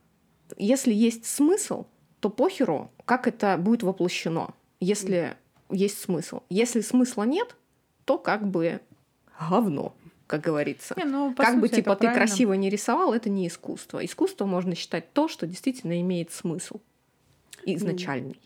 [0.57, 1.85] если есть смысл,
[2.19, 4.49] то похеру, как это будет воплощено,
[4.81, 5.37] если
[5.69, 5.75] mm-hmm.
[5.77, 6.41] есть смысл.
[6.49, 7.55] Если смысла нет,
[8.03, 8.81] то как бы
[9.39, 9.93] говно
[10.27, 10.93] как говорится.
[10.97, 12.25] Не, ну, как сути, бы типа ты правильно.
[12.25, 14.05] красиво не рисовал, это не искусство.
[14.05, 16.81] Искусство можно считать то, что действительно имеет смысл
[17.65, 18.39] изначальный.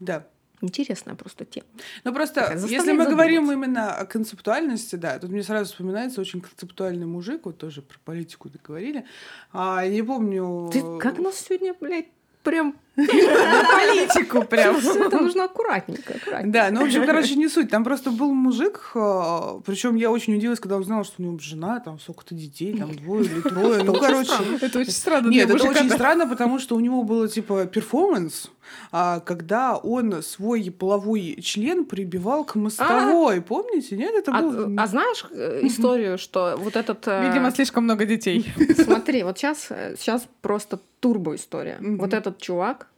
[0.00, 0.26] Да.
[0.62, 1.66] Интересная просто тема.
[2.04, 7.06] Ну просто, если мы говорим именно о концептуальности, да, тут мне сразу вспоминается очень концептуальный
[7.06, 9.06] мужик, вот тоже про политику договорили.
[9.52, 10.68] А, не помню...
[10.70, 12.08] Ты как нас сегодня, блядь,
[12.42, 14.80] прям На политику прям.
[14.80, 16.52] все это нужно аккуратненько, аккуратненько.
[16.52, 17.70] Да, ну, в общем, короче, не суть.
[17.70, 21.98] Там просто был мужик, причем я очень удивилась, когда узнала, что у него жена, там
[21.98, 23.82] сколько-то детей, там двое или трое.
[23.90, 25.30] Ну, короче, Это очень странно.
[25.30, 28.50] Нет, это очень странно, потому что у него было типа перформанс,
[28.90, 33.40] когда он свой половой член прибивал к мостовой.
[33.40, 33.96] Помните?
[33.96, 34.74] Нет, это А, был...
[34.78, 37.06] а знаешь э, историю, что вот этот...
[37.06, 38.52] э, Видимо, слишком много детей.
[38.76, 41.78] Смотри, вот сейчас, сейчас просто турбо история.
[41.80, 42.88] Вот этот чувак,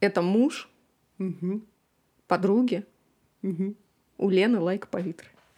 [0.00, 0.68] это муж
[2.26, 2.84] подруги
[4.18, 5.28] у Лены лайк палитры.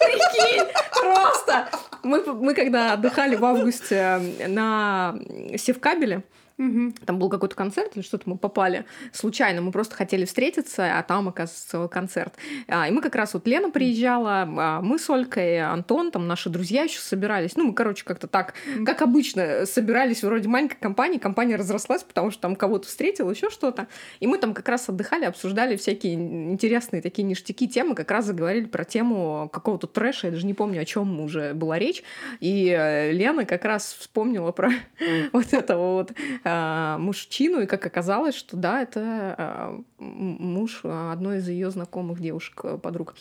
[0.00, 0.66] Прикинь,
[1.00, 1.68] просто.
[2.02, 5.14] Мы, мы когда отдыхали в августе на
[5.56, 6.22] Севкабеле,
[6.56, 6.92] Мгм.
[7.04, 11.28] там был какой-то концерт или что-то, мы попали случайно, мы просто хотели встретиться, а там,
[11.28, 12.34] оказывается, концерт.
[12.68, 16.50] А, И мы как раз, вот Лена приезжала, а, мы с Олькой, Антон, там наши
[16.50, 17.56] друзья еще собирались.
[17.56, 18.54] Ну, мы, короче, как-то так,
[18.86, 23.88] как обычно, собирались вроде маленькой компании, компания разрослась, потому что там кого-то встретил, еще что-то.
[24.20, 28.66] И мы там как раз отдыхали, обсуждали всякие интересные такие ништяки темы, как раз заговорили
[28.66, 32.04] про тему какого-то трэша, я даже не помню, о чем уже была речь.
[32.40, 34.70] И э, Лена как раз вспомнила про
[35.32, 36.12] вот этого вот
[36.44, 39.00] а, мужчину, и как оказалось, что да, это
[39.38, 43.14] а, муж одной из ее знакомых девушек, э, подруг.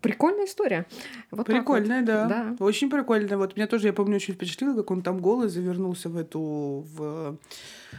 [0.00, 0.86] Прикольная история.
[1.32, 1.78] Вот так вот.
[1.78, 2.26] Прикольная, да.
[2.26, 2.56] Да.
[2.64, 3.36] Очень прикольная.
[3.36, 7.36] Вот меня тоже, я помню, очень впечатлило, как он там голый завернулся в эту, в,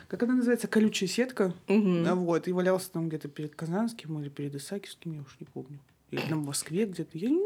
[0.07, 1.53] как она называется, колючая сетка.
[1.67, 5.79] А Вот, и валялся там где-то перед Казанским или перед Исаакиевским, я уж не помню.
[6.11, 7.17] Или на Москве где-то.
[7.17, 7.29] Я...
[7.29, 7.39] не-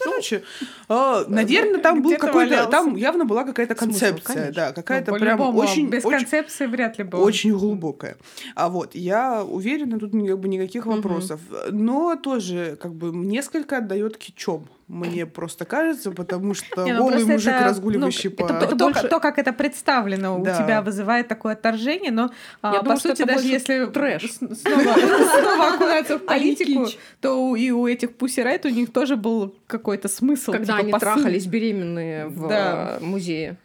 [0.00, 0.42] Короче,
[0.88, 2.66] а, наверное, там был какой-то...
[2.66, 4.54] Там явно была какая-то Смысл, концепция, конечно.
[4.54, 5.88] да, какая-то Ну, прям очень...
[5.88, 7.22] Без очень- концепции вряд ли было.
[7.22, 8.16] очень глубокая.
[8.56, 11.40] А вот, я уверена, тут как бы никаких вопросов.
[11.70, 14.68] Но тоже как бы несколько отдает кичом.
[14.88, 18.50] Мне просто кажется, потому что Не, ну голый мужик, это, разгуливающий ну, по...
[18.50, 20.54] это, то, больше- то, как это представлено Да.
[20.54, 22.30] у тебя вызывает такое отторжение, но
[22.62, 24.22] а, Я по думаю, что сути, это даже если трэш.
[24.32, 26.86] снова, окунаться в А политику,
[27.20, 30.52] то и у этих пусирайт у них тоже был какой-то смысл.
[30.52, 33.58] Когда типа они трахались беременные в э, музее.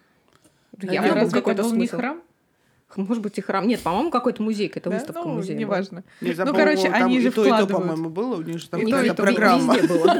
[0.82, 1.96] А Явно был это какой-то смысл.
[1.98, 2.22] храм?
[2.98, 3.68] Может быть, и храм.
[3.68, 4.96] Нет, по-моему, какой-то музей, какая-то Да?
[4.98, 5.56] выставка ну, музея.
[5.56, 5.62] была.
[5.62, 6.04] неважно.
[6.22, 7.72] Не Ну, короче, там они и же то, и то, вкладывают.
[7.88, 8.36] по-моему, было.
[8.36, 9.76] У них же там какая-то программа.
[9.76, 10.14] везде было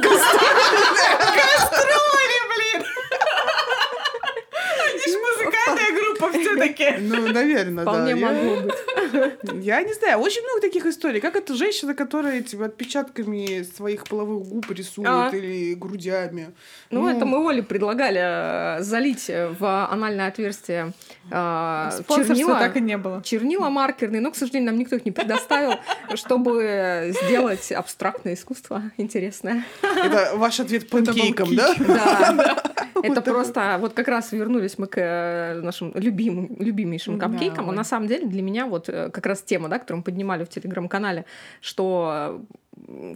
[6.26, 7.90] музыкальная группа все таки Ну, наверное, да.
[7.92, 9.64] Вполне могло быть.
[9.64, 11.20] Я не знаю, очень много таких историй.
[11.20, 15.30] Как это женщина, которая типа, отпечатками своих половых губ рисует А.
[15.32, 16.52] или грудями.
[16.90, 20.92] Ну, это мы Оле предлагали э, залить в анальное отверстие
[21.30, 22.58] э, Спонсорства чернила.
[22.58, 23.22] так и не было.
[23.22, 25.74] чернила маркерные, но, к сожалению, нам никто их не предоставил,
[26.14, 29.64] чтобы сделать абстрактное искусство интересное.
[29.82, 31.74] Это ваш ответ панкейком, да?
[31.78, 32.62] Да.
[33.02, 37.68] Это просто, вот как раз вернулись мы к э, нашим любимым, любимейшим Да, капкейкам.
[37.70, 40.44] А на самом деле для меня вот э, как раз тема, да, которую мы поднимали
[40.44, 41.24] в телеграм-канале,
[41.60, 42.42] что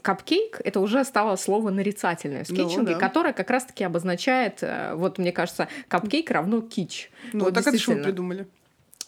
[0.02, 2.98] капкейк это уже стало слово нарицательное в Ну, скетчинге, да.
[2.98, 7.10] которое как раз-таки обозначает, э, вот мне кажется, капкейк равно кич.
[7.32, 8.46] Ну, Вот так это что вы придумали?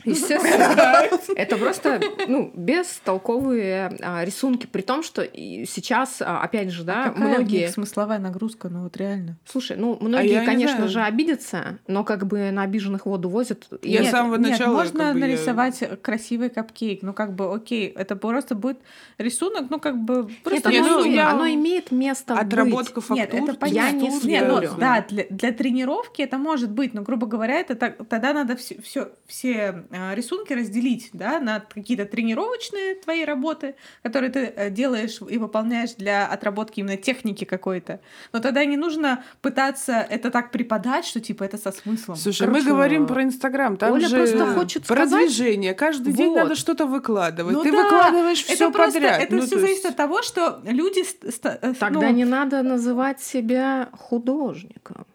[0.04, 1.08] Естественно.
[1.36, 7.10] Это просто, ну, бестолковые а, рисунки, при том, что сейчас, а, опять же, да, А
[7.10, 7.68] какая многие...
[7.68, 9.36] смысловая нагрузка, ну вот реально.
[9.44, 13.66] Слушай, ну, А многие, конечно же, обидятся, но как бы на обиженных воду возят.
[13.82, 17.34] Я с Нет, самого нет, начала, можно как бы, я- нарисовать красивый капкейк, ну как
[17.34, 18.78] бы окей, это просто будет
[19.18, 23.10] рисунок, ну как бы Нет, просто оно, Не, ну, я- оно имеет место Отработка быть.
[23.10, 23.50] Нет, фактур.
[23.50, 23.86] это понятно.
[23.86, 24.70] Я не текстур, Нет, ну, спорю.
[24.78, 28.80] да, для, для тренировки это может быть, но, грубо говоря, это так, тогда надо все,
[28.82, 35.38] все, все рисунки разделить, да, на какие-то тренировочные твои работы, которые ты э, делаешь и
[35.38, 38.00] выполняешь для отработки именно техники какой-то.
[38.32, 42.16] Но тогда не нужно пытаться это так преподать, что типа это со смыслом.
[42.16, 43.76] Слушай, Короче, мы говорим про Инстаграм.
[43.76, 45.74] Там Оля же просто хочет сказать- продвижение.
[45.74, 46.36] Каждый день Вот.
[46.38, 47.54] надо что-то выкладывать.
[47.54, 49.22] Ну Ты да, выкладываешь все подряд.
[49.22, 51.02] это Ну, все зависит есть- от того, что люди...
[51.22, 55.06] э, Тогда ну, не надо называть себя художником.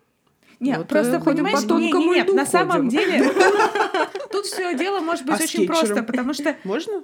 [0.59, 3.31] Нет, Вот, просто э, ходим понимаешь, по не, тонкому не, нет, льду на самом деле
[4.31, 7.03] тут все дело может быть А очень просто, потому что Можно?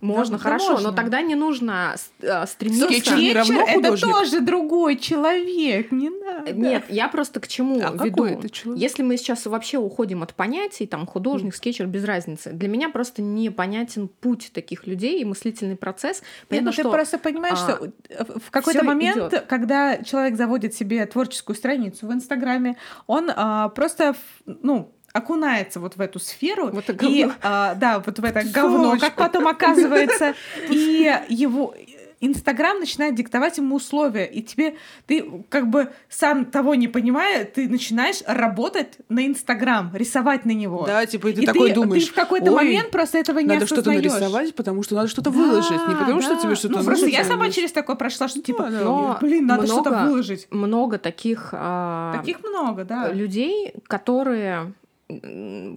[0.00, 0.90] Можно, да хорошо, можно.
[0.90, 2.86] но тогда не нужно э, стремиться...
[2.86, 6.52] Скетчер не равно это тоже другой человек, не надо.
[6.52, 7.98] Нет, я просто к чему А веду.
[7.98, 8.80] какой это человек?
[8.80, 13.22] Если мы сейчас вообще уходим от понятий, там, художник, скетчер, без разницы, для меня просто
[13.22, 16.18] непонятен путь таких людей и мыслительный процесс.
[16.18, 19.46] Нет, Понятно, ну ты что просто понимаешь, а, что э, в какой-то момент, идёт.
[19.48, 24.14] когда человек заводит себе творческую страницу в Инстаграме, он а, просто,
[24.46, 26.68] ну, окунается вот в эту сферу.
[26.68, 30.34] В это и, а, да, вот в это говно, как потом оказывается.
[30.68, 31.74] И его
[32.20, 34.74] Инстаграм начинает диктовать ему условия, и тебе,
[35.06, 40.84] ты как бы сам того не понимая, ты начинаешь работать на Инстаграм, рисовать на него.
[40.86, 43.38] Да, типа, и ты И такой ты, думаешь, ты в какой-то «Ой, момент просто этого
[43.38, 44.12] не надо что-то осознаешь.
[44.12, 45.70] нарисовать, потому что надо что-то Да, выложить.
[45.88, 46.40] Не потому что да.
[46.40, 49.66] тебе что-то Ну, просто я сама через такое прошла, что типа, да, но блин, надо
[49.66, 50.48] что-то выложить.
[50.50, 53.12] много таких, а, Таких много, да.
[53.12, 54.72] людей, которые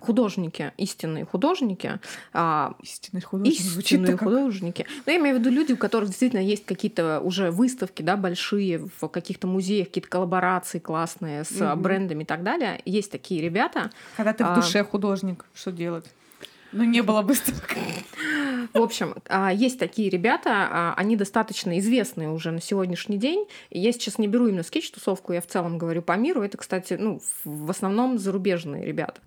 [0.02, 2.00] художники, истинные художники,
[2.34, 4.28] а, Истинный художник звучит истинные как...
[4.28, 4.86] художники.
[5.06, 8.80] Но я имею в виду люди, у которых действительно есть какие-то уже выставки, да, большие
[9.00, 11.82] в каких-то музеях, какие-то коллаборации классные с Мгм.
[11.82, 12.82] брендами и так далее.
[12.86, 13.90] Есть такие ребята.
[14.18, 14.56] Когда ты в А.
[14.56, 16.06] душе художник, что делать?
[16.72, 17.76] Ну, не было выставок.
[18.74, 23.48] В общем, а, есть такие ребята, а, они достаточно известные уже на сегодняшний день.
[23.70, 26.42] Я сейчас не беру именно скетч-тусовку, я в целом говорю по миру.
[26.42, 29.20] Это, кстати, ну, в основном зарубежные ребята,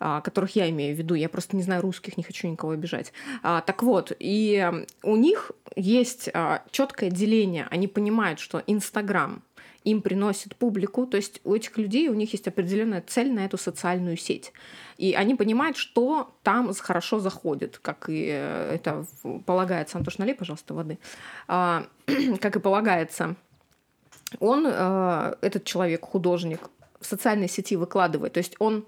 [0.00, 1.14] а, которых я имею в виду.
[1.14, 3.12] Я просто не знаю русских, не хочу никого обижать.
[3.42, 4.70] Так вот, и
[5.02, 6.30] у них есть
[6.70, 7.68] четкое деление.
[7.70, 9.42] Они понимают, что Инстаграм
[9.84, 13.56] им приносит публику, то есть у этих людей у них есть определенная цель на эту
[13.56, 14.52] социальную сеть.
[14.96, 19.06] И они понимают, что там хорошо заходит, как и э, это
[19.46, 19.98] полагается.
[19.98, 20.98] Антош, налей, пожалуйста, воды.
[21.46, 21.86] А,
[22.40, 23.36] Как и полагается.
[24.40, 26.68] Он, э, этот человек, художник,
[27.00, 28.32] в социальной сети выкладывает.
[28.32, 28.84] То есть он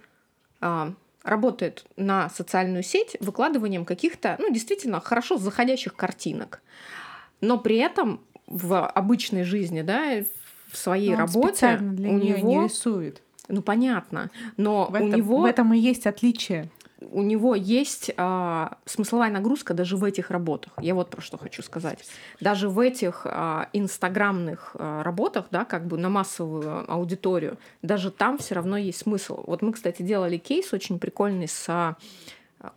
[0.60, 6.62] а, работает на социальную сеть выкладыванием каких-то, ну, действительно, хорошо заходящих картинок.
[7.40, 10.12] Но при этом в обычной жизни, да,
[10.70, 13.22] в своей Он работе у него, не рисует.
[13.48, 16.68] ну понятно, но В у этом, него в этом и есть отличие.
[17.00, 20.72] у него есть а, смысловая нагрузка даже в этих работах.
[20.80, 21.98] Я вот про что хочу сказать.
[22.40, 28.36] Даже в этих а, инстаграмных а, работах, да, как бы на массовую аудиторию, даже там
[28.38, 29.42] все равно есть смысл.
[29.46, 31.96] Вот мы, кстати, делали кейс очень прикольный с а,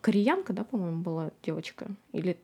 [0.01, 2.37] кореянка, да, по-моему, была девочка или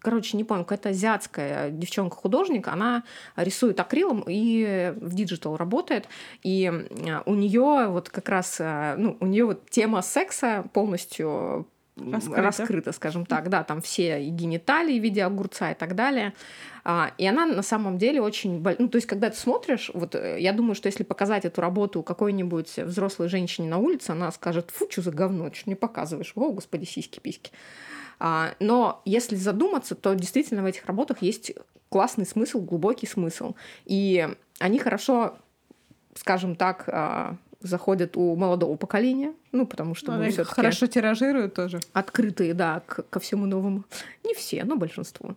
[0.00, 3.04] Короче, не помню, какая-то азиатская девчонка-художник, она
[3.36, 6.08] рисует акрилом и в digital работает.
[6.42, 11.66] И э, у нее вот как раз, э, ну, у нее вот тема секса полностью
[11.96, 12.42] Раскрыта.
[12.42, 16.32] раскрыта, скажем так, да, там все и гениталии в виде огурца и так далее.
[16.82, 18.64] А, И она на самом деле очень...
[18.78, 22.02] Ну, то есть, когда ты смотришь, вот э, я думаю, что если показать эту работу
[22.02, 26.32] какой-нибудь взрослой женщине на улице, она скажет, фу, что за говно, что не показываешь?
[26.36, 27.50] О, господи, сиськи-письки.
[28.20, 31.52] А, Но если задуматься, то действительно в этих работах есть
[31.88, 33.54] классный смысл, глубокий смысл.
[33.86, 34.28] И
[34.60, 35.38] они хорошо,
[36.14, 40.86] скажем так, а, заходят у молодого поколения, ну, потому что Она мы их всё-таки хорошо
[40.86, 41.80] тиражирует тоже.
[41.92, 43.84] открытые, да, к- ко всему новому.
[44.24, 45.34] Не все, но большинство.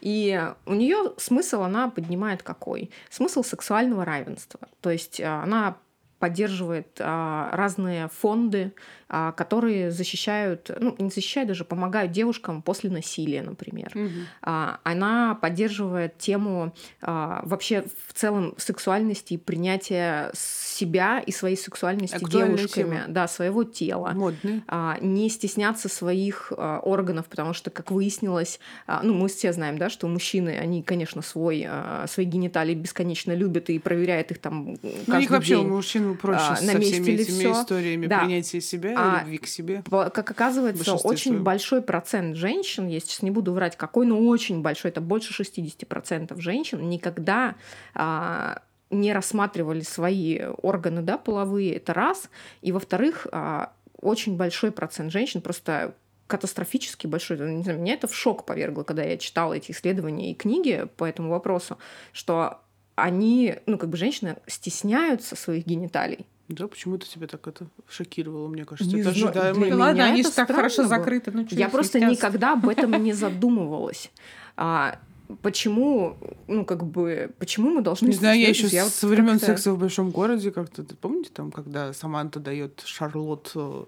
[0.00, 2.90] И у нее смысл она поднимает какой?
[3.10, 4.60] Смысл сексуального равенства.
[4.80, 5.76] То есть а, она
[6.18, 8.72] поддерживает а, разные фонды,
[9.08, 13.90] а, которые защищают, ну, не защищают даже, помогают девушкам после насилия, например.
[13.94, 14.26] Мгм.
[14.42, 22.16] А, Она поддерживает тему а, вообще в целом сексуальности и принятия себя и своей сексуальности
[22.16, 23.04] Актуальная девушками, тема.
[23.08, 24.62] да, своего тела Модный.
[24.68, 29.78] а, не стесняться своих а, органов, потому что, как выяснилось, а, ну, мы все знаем,
[29.78, 34.64] да, что мужчины, они, конечно, свой, а, свои гениталии бесконечно любят и проверяют их там
[34.66, 35.68] Ну, у них каждый вообще у день.
[35.68, 37.52] мужчин Ну, проще а, на месте всеми ли этими всё.
[37.52, 38.20] историями Да.
[38.20, 39.82] принятия себя А, и любви к себе.
[39.90, 41.44] Как оказывается, очень своем.
[41.44, 46.40] большой процент женщин, я сейчас не буду врать какой, но очень большой, это больше 60%
[46.40, 47.56] женщин никогда
[47.94, 52.30] а, не рассматривали свои органы да, половые, это раз.
[52.62, 55.94] И во-вторых, а, очень большой процент женщин просто
[56.26, 57.38] катастрофически большой.
[57.38, 61.04] Не знаю, меня это в шок повергло, когда я читала эти исследования и книги по
[61.04, 61.78] этому вопросу,
[62.12, 62.60] что
[62.96, 66.26] они, ну, как бы женщины стесняются своих гениталий.
[66.48, 68.94] Да, почему-то тебя так это шокировало, мне кажется.
[68.94, 69.60] Не это знаю, ожидаемо.
[69.66, 70.88] для Да ладно, они это же так хорошо было.
[70.88, 71.30] закрыты.
[71.32, 74.10] Ну, Я просто никогда об этом не задумывалась.
[74.56, 74.98] А,
[75.42, 78.06] почему, ну, как бы, почему мы должны...
[78.06, 78.84] Не знаю, я еще стесняться?
[78.84, 80.84] вот со времен секса в большом городе как-то.
[80.84, 83.84] Помните там, когда Саманта дает Шарлотт э,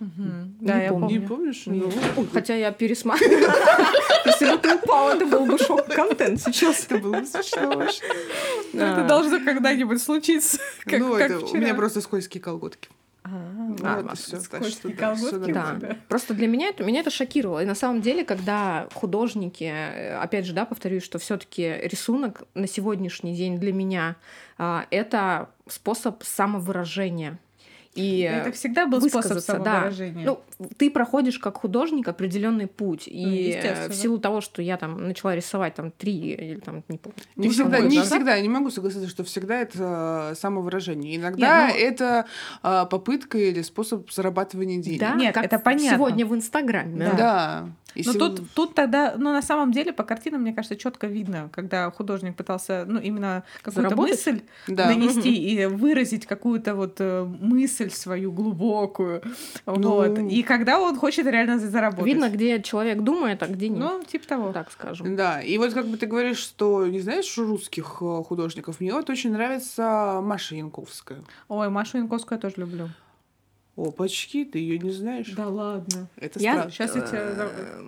[0.00, 0.08] зеркало?
[0.16, 0.56] Мгм.
[0.60, 1.08] Не Да, я помню.
[1.20, 1.62] Не помнишь?
[1.66, 3.54] Ну, Ну, хотя я пересматривала.
[4.26, 6.84] Если бы ты упал, это был бы шок-контент сейчас.
[6.84, 8.02] это было смешно очень.
[8.72, 10.58] Ну, Это должно когда-нибудь случиться.
[10.86, 12.88] Ну, у меня просто скользкие колготки.
[13.82, 15.52] А, всё, так скользкие что да, колготки.
[15.52, 15.74] Да.
[15.76, 15.96] тебя.
[16.08, 17.62] Просто для меня это, меня это шокировало.
[17.62, 22.68] И на самом деле, когда художники, э, опять же, да, повторюсь, что все-таки рисунок на
[22.68, 24.16] сегодняшний день для меня
[24.58, 27.38] а, это способ самовыражения.
[27.96, 29.64] И Это всегда был способ высказаться, да.
[29.64, 30.24] самовыражения.
[30.26, 30.40] Ну,
[30.76, 33.08] ты проходишь как художник определенный путь.
[33.08, 33.88] И Ну, естественно.
[33.88, 37.16] в силу того, что я там начала рисовать там три или там не помню.
[37.36, 38.12] Не всегда, не назад.
[38.12, 41.16] всегда, я не могу согласиться, что всегда это э, самовыражение.
[41.16, 42.26] Иногда Не, ну- это
[42.62, 45.00] э, попытка или способ зарабатывания денег.
[45.00, 45.96] Да, Нет, как это понятно.
[45.96, 46.98] сегодня в Инстаграме.
[46.98, 47.12] Да.
[47.16, 47.68] Да.
[47.94, 51.06] И Но сего- тут, тут тогда, ну, на самом деле, по картинам, мне кажется, четко
[51.06, 54.10] видно, когда художник пытался, ну, именно какую-то Заработать?
[54.26, 54.86] мысль да.
[54.86, 57.26] нанести и выразить какую-то вот э,
[57.86, 59.22] мысль свою глубокую.
[59.66, 59.74] Ну.
[59.74, 60.18] Вот.
[60.18, 62.06] И когда он хочет реально за- заработать.
[62.06, 63.78] Видно, где человек думает, а где нет.
[63.78, 64.52] Ну, типа того.
[64.52, 65.16] так скажем.
[65.16, 69.10] Да, и вот как бы ты говоришь, что не знаешь русских э, художников, мне вот
[69.10, 71.22] очень нравится Маша Янковская.
[71.48, 72.88] Ой, Машу Янковскую я тоже люблю.
[73.76, 75.30] Опачки, ты ее не знаешь?
[75.36, 76.08] Да ладно.
[76.16, 76.70] Это Я-.
[76.70, 77.34] Сейчас я тебе...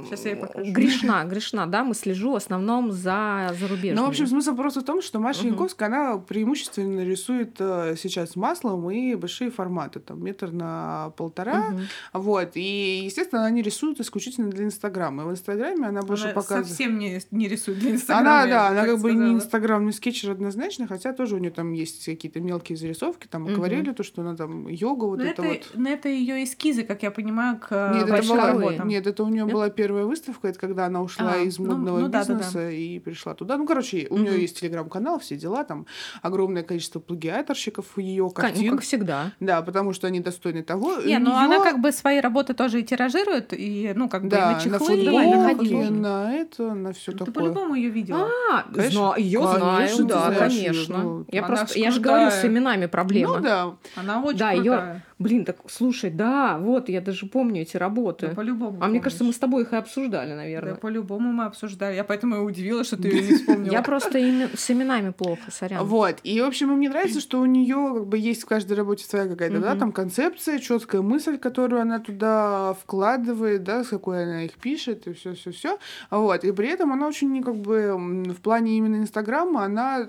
[0.05, 0.71] Сейчас я ей покажу.
[0.71, 3.97] Грешна, грешна, да, мы слежу в основном за зарубежными.
[3.97, 5.47] Ну, в общем, смысл просто в том, что Маша.
[5.47, 11.75] Янковская, она преимущественно рисует э, сейчас маслом и большие форматы, там, метр на полтора.
[12.13, 12.51] Вот.
[12.55, 15.23] И, естественно, она не рисует исключительно для Инстаграма.
[15.23, 16.67] И в Инстаграме она больше Она показывает...
[16.67, 18.43] совсем не, не рисует для Инстаграма.
[18.43, 19.35] Она, я да, она как бы не сказала.
[19.37, 24.03] инстаграмный скетчер однозначно, хотя тоже у нее там есть какие-то мелкие зарисовки, там акварели, то,
[24.03, 25.78] что она там йога, вот Но это, это, вот.
[25.79, 28.89] Но это ее эскизы, как я понимаю, к э, Нет, это большим была, работам.
[28.89, 31.99] нет, это у нее была первая выставка, это когда она ушла А, из ну- модного
[32.01, 32.35] ну да, да, да.
[32.35, 33.57] бизнеса и пришла туда.
[33.57, 34.41] Ну, короче, у нее Мгм.
[34.41, 35.87] есть телеграм-канал, все дела, там
[36.23, 38.71] огромное количество плагиаторщиков ее Ка- Ну, картин.
[38.73, 39.33] как всегда.
[39.41, 40.97] Да, потому что они достойны того.
[41.05, 44.23] Не, У ну неё- она как бы свои работы тоже и тиражирует, и, ну, как
[44.23, 45.89] бы и да, на на чехлы, на футболки.
[45.91, 47.33] на это, на все Ты такое.
[47.35, 48.29] по-любому ее видела.
[48.53, 49.15] А, Конечно.
[49.17, 50.99] ее Конечно, знаю, ты да, конечно.
[50.99, 53.37] ну, я просто, ж я же говорю, с именами проблема.
[53.37, 53.75] Ну да.
[53.97, 55.05] Она очень Да, её- крутая.
[55.19, 58.29] Блин, так слушай, да, вот я даже помню эти работы.
[58.29, 58.79] Да, по-любому.
[58.81, 59.37] а мне кажется, мы помнишь.
[59.37, 60.75] с тобой их и обсуждали, Да, наверное.
[60.77, 61.97] по-любому мы обсуждали.
[61.97, 63.73] Я поэтому и удивилась, что ты ее не вспомнила.
[63.73, 64.19] Я просто
[64.57, 65.85] с именами плохо, сорян.
[65.85, 66.19] Вот.
[66.23, 69.27] И, в общем, мне нравится, что у нее как бы есть в каждой работе своя
[69.27, 74.53] какая-то, да, там концепция, четкая мысль, которую она туда вкладывает, да, с какой она их
[74.53, 75.79] пишет, и все, все, все.
[76.11, 76.45] Вот.
[76.45, 77.95] И при этом она очень, как бы,
[78.29, 80.09] в плане именно Инстаграма, она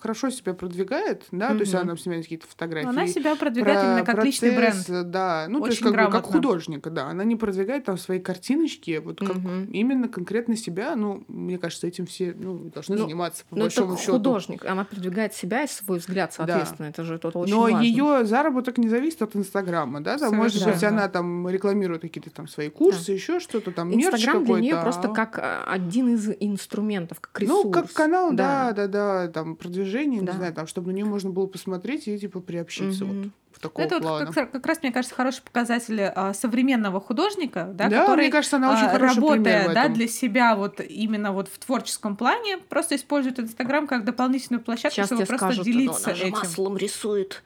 [0.00, 2.88] хорошо себя продвигает, да, то есть она снимает какие-то фотографии.
[2.88, 5.10] Она себя продвигает про именно как личный бренд.
[5.10, 7.06] Да, ну, то есть Очень как, бы, как художника, да.
[7.08, 9.64] Она не продвигает там свои картиночки, вот как Мгм.
[9.72, 13.80] именно конкретно себя, ну, мне кажется, этим все ну, должны Ну, заниматься, по Ну, это
[13.80, 14.12] большому счету.
[14.12, 14.64] художник.
[14.64, 16.86] Она продвигает себя и свой взгляд, соответственно.
[16.86, 17.80] Это же тут очень Но важно.
[17.80, 20.18] ее заработок не зависит от Инстаграма, да?
[20.18, 20.98] Там, может быть, Совершенно.
[21.02, 24.82] она там рекламирует какие-то там свои курсы, еще что-то там, Инстаграм для нее какой-то.
[24.82, 27.64] просто а- как а, один из инструментов, как ресурс.
[27.64, 30.32] Ну, как канал, да, да, да, там продвижение, Да.
[30.32, 33.22] не знаю, там, чтобы на нее можно было посмотреть и типа приобщиться Мгм.
[33.22, 34.32] вот такого Это вот плана.
[34.32, 38.56] как, как раз, мне кажется, хороший показатель а, современного художника, да, Да, который мне кажется,
[38.56, 43.38] она очень а, работая да, для себя вот именно вот в творческом плане, просто использует
[43.40, 46.38] Инстаграм как дополнительную площадку, Сейчас чтобы тебе просто скажут, делиться «Да, она же этим.
[46.38, 47.42] маслом рисует.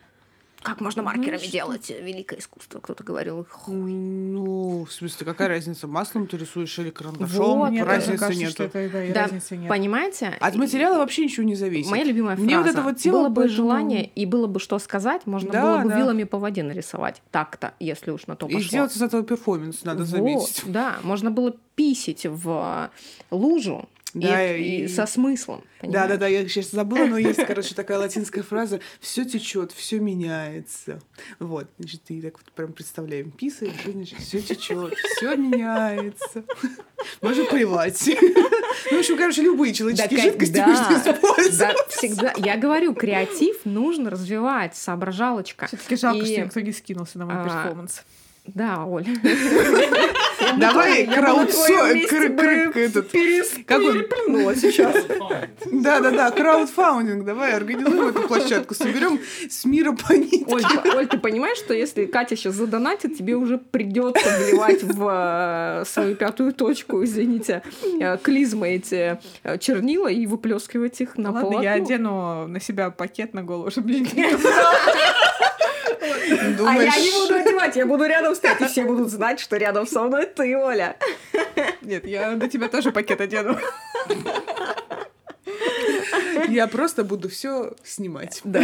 [0.65, 1.91] Как можно Ну, маркерами что делать?
[1.91, 3.47] Великое искусство, кто-то говорил.
[3.69, 7.59] Ну, в смысле, какая разница, маслом ты рисуешь или карандашом?
[7.59, 8.51] Вот, разницы кажется, нет.
[8.53, 9.69] что это, да, и Да, разницы нет.
[9.69, 10.35] Понимаете?
[10.41, 11.91] От материала вообще ничего не зависит.
[11.91, 12.47] Моя любимая фраза.
[12.47, 15.53] Мне вот эта вот тема, было бы поэтому- желание и было бы что сказать, можно
[15.53, 15.99] Да, было бы да.
[15.99, 17.21] вилами по воде нарисовать.
[17.31, 18.67] Так-то, если уж на то И пошло.
[18.69, 20.63] сделать из этого перформанс, надо Вот, заметить.
[20.67, 22.91] Да, можно было писить в
[23.31, 25.61] лужу, Да, и, и и- со смыслом.
[25.83, 26.09] Да, понимаешь?
[26.11, 31.01] да, да, я сейчас забыла, но есть, короче, такая латинская фраза все течет, все меняется.
[31.41, 36.45] Вот, значит, ты так вот прям представляем, писаешь, и, значит, все течет, все меняется.
[37.21, 38.09] Можно плевать.
[38.91, 41.59] Ну, в общем, короче, любые человеческие жидкости можно использовать.
[41.59, 42.33] да, всегда.
[42.37, 45.67] Я говорю, креатив нужно развивать, соображалочка.
[45.69, 48.03] Все-таки жалко, что никто не скинулся на мой А, перформанс.
[48.47, 49.07] Да, Оль.
[50.59, 52.73] Давай Я бы на твоём месте краудсо...
[52.73, 53.11] бы этот...
[53.13, 53.93] перес- Как он?
[53.93, 54.95] переплюнула сейчас.
[55.71, 60.45] Да-да-да, краудфаундинг, давай организуем эту площадку, соберем с мира по нитке.
[60.49, 65.81] Оль, ты- Оль, ты понимаешь, что если Катя сейчас задонатит, тебе уже придется вливать в
[65.83, 67.63] э, свою пятую точку, извините,
[68.01, 71.63] э, клизмы эти э, чернила и выплескивать их на Ладно, полотно.
[71.63, 74.01] я одену на себя пакет на голову, чтобы не
[76.67, 79.87] А я не буду одевать, я буду рядом стоять, и все будут знать, что рядом
[79.87, 80.97] со мной ты, Оля.
[81.83, 83.59] Нет, я на тебя тоже пакет одену.
[86.49, 88.41] я просто буду все снимать.
[88.45, 88.63] Да.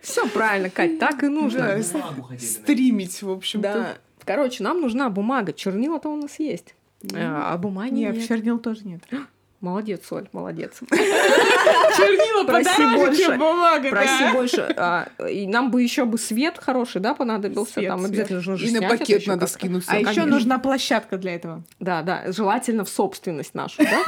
[0.00, 1.80] Все правильно, Кать, так и нужно.
[2.38, 3.72] Стримить, в общем-то.
[3.72, 3.98] Да.
[4.24, 5.52] Короче, нам нужна бумага.
[5.52, 6.74] Чернила-то у нас есть.
[7.14, 8.28] А бумаги Нет, нет.
[8.28, 9.02] чернил тоже нет.
[9.60, 10.80] Молодец, Оль, молодец.
[11.96, 14.74] Чернила подороже, бумага, Проси больше.
[14.76, 17.80] А, и нам бы еще бы свет хороший, да, понадобился.
[17.80, 19.84] Там обязательно нужно И на пакет надо скинуть.
[19.86, 21.62] А еще нужна площадка для этого.
[21.80, 24.02] Да, да, желательно в собственность нашу, да?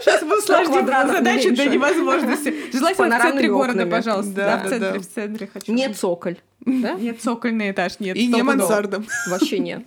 [0.00, 2.54] Сейчас мы усложним задачу до невозможности.
[2.72, 4.32] Желательно в центре города, пожалуйста.
[4.32, 4.98] Да, Да, да, в центре, да.
[5.00, 5.72] в центре хочу.
[5.72, 6.36] Не цоколь,
[6.66, 6.94] да?
[6.94, 8.16] Нет, цокольный этаж, нет.
[8.16, 9.02] И не мансарда.
[9.28, 9.84] Вообще нет.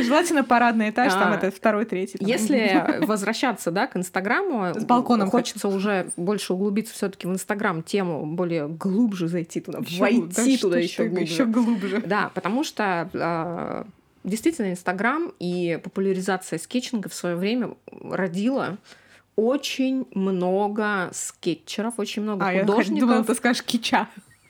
[0.00, 2.18] Желательно парадный этаж, там А, это второй, третий.
[2.20, 8.26] Если возвращаться, да, к Инстаграму, С балконом хочется уже больше углубиться все-таки в Инстаграм тему,
[8.26, 11.32] более глубже зайти туда, войти туда еще глубже.
[11.32, 12.02] Еще глубже.
[12.04, 13.86] Да, потому что а,
[14.24, 17.70] действительно Инстаграм и популяризация скетчинга в свое время
[18.02, 18.78] родила
[19.36, 23.08] очень много скетчеров, очень много А, я художников.
[23.08, 24.08] думала, ты скажешь кича.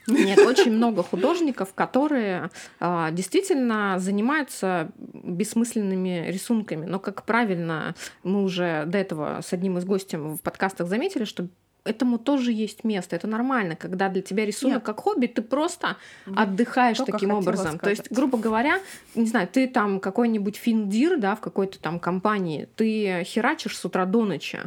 [0.09, 2.49] Нет, очень много художников, которые
[2.79, 6.85] а, действительно занимаются бессмысленными рисунками.
[6.85, 11.47] Но, как правильно мы уже до этого с одним из гостем в подкастах заметили, что
[11.83, 13.15] этому тоже есть место.
[13.15, 14.83] Это нормально, когда для тебя рисунок Нет.
[14.83, 17.79] как хобби, ты просто отдыхаешь Только таким образом.
[17.79, 18.17] То есть, сказать.
[18.17, 18.79] грубо говоря,
[19.15, 24.05] не знаю, ты там какой-нибудь финдир, да, в какой-то там компании, ты херачишь с утра
[24.05, 24.59] до ночи.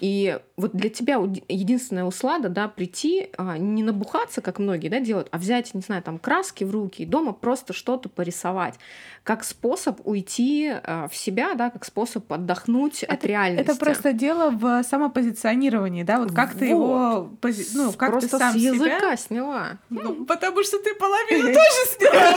[0.00, 1.16] И вот для тебя
[1.48, 6.02] единственная услада, да, прийти, а, не набухаться, как многие, да, делают, а взять, не знаю,
[6.02, 8.74] там краски в руки и дома просто что-то порисовать,
[9.28, 13.70] как способ уйти а, в себя, да, как способ отдохнуть от реальности.
[13.70, 18.38] Это просто дело в самопозиционировании, да, вот как ты его, пози- ну, как просто ты
[18.38, 19.16] сам с языка себя...
[19.18, 19.66] сняла.
[19.90, 22.34] Ну, потому что ты половину тоже сняла.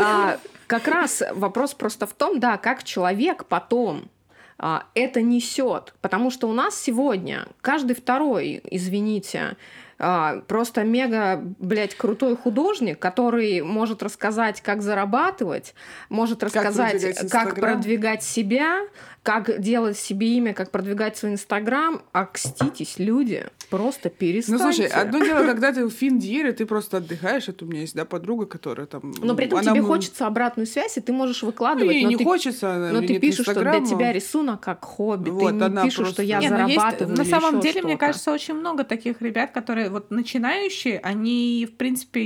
[0.00, 4.10] А, как раз вопрос просто в том, да, как человек потом
[4.58, 5.94] а, это несет.
[6.00, 9.56] Потому что у нас сегодня каждый второй, извините,
[9.98, 15.74] а, просто мега, блядь, крутой художник, который может рассказать, как зарабатывать,
[16.08, 18.82] может рассказать, продвигать как продвигать себя,
[19.22, 22.02] как делать себе имя, как продвигать свой Инстаграм.
[22.12, 24.62] А кститесь, люди, просто Ну, перестаньте.
[24.62, 27.48] слушай, одно дело, когда ты в Финдиере, ты просто отдыхаешь.
[27.48, 29.12] Это у меня есть, да, подруга, которая там...
[29.22, 32.16] но при этом она тебе хочется обратную связь, и ты можешь Ну, выкладывать, но не
[32.16, 35.30] ты хочется, она Но ты пишешь, что для тебя рисунок как хобби.
[35.30, 37.16] Вот, ты не она пишешь, просто- что я Не, ну есть- зарабатываю.
[37.16, 41.76] на или самом деле, мне кажется, очень много таких ребят, которые вот начинающие, они, в
[41.76, 42.20] принципе,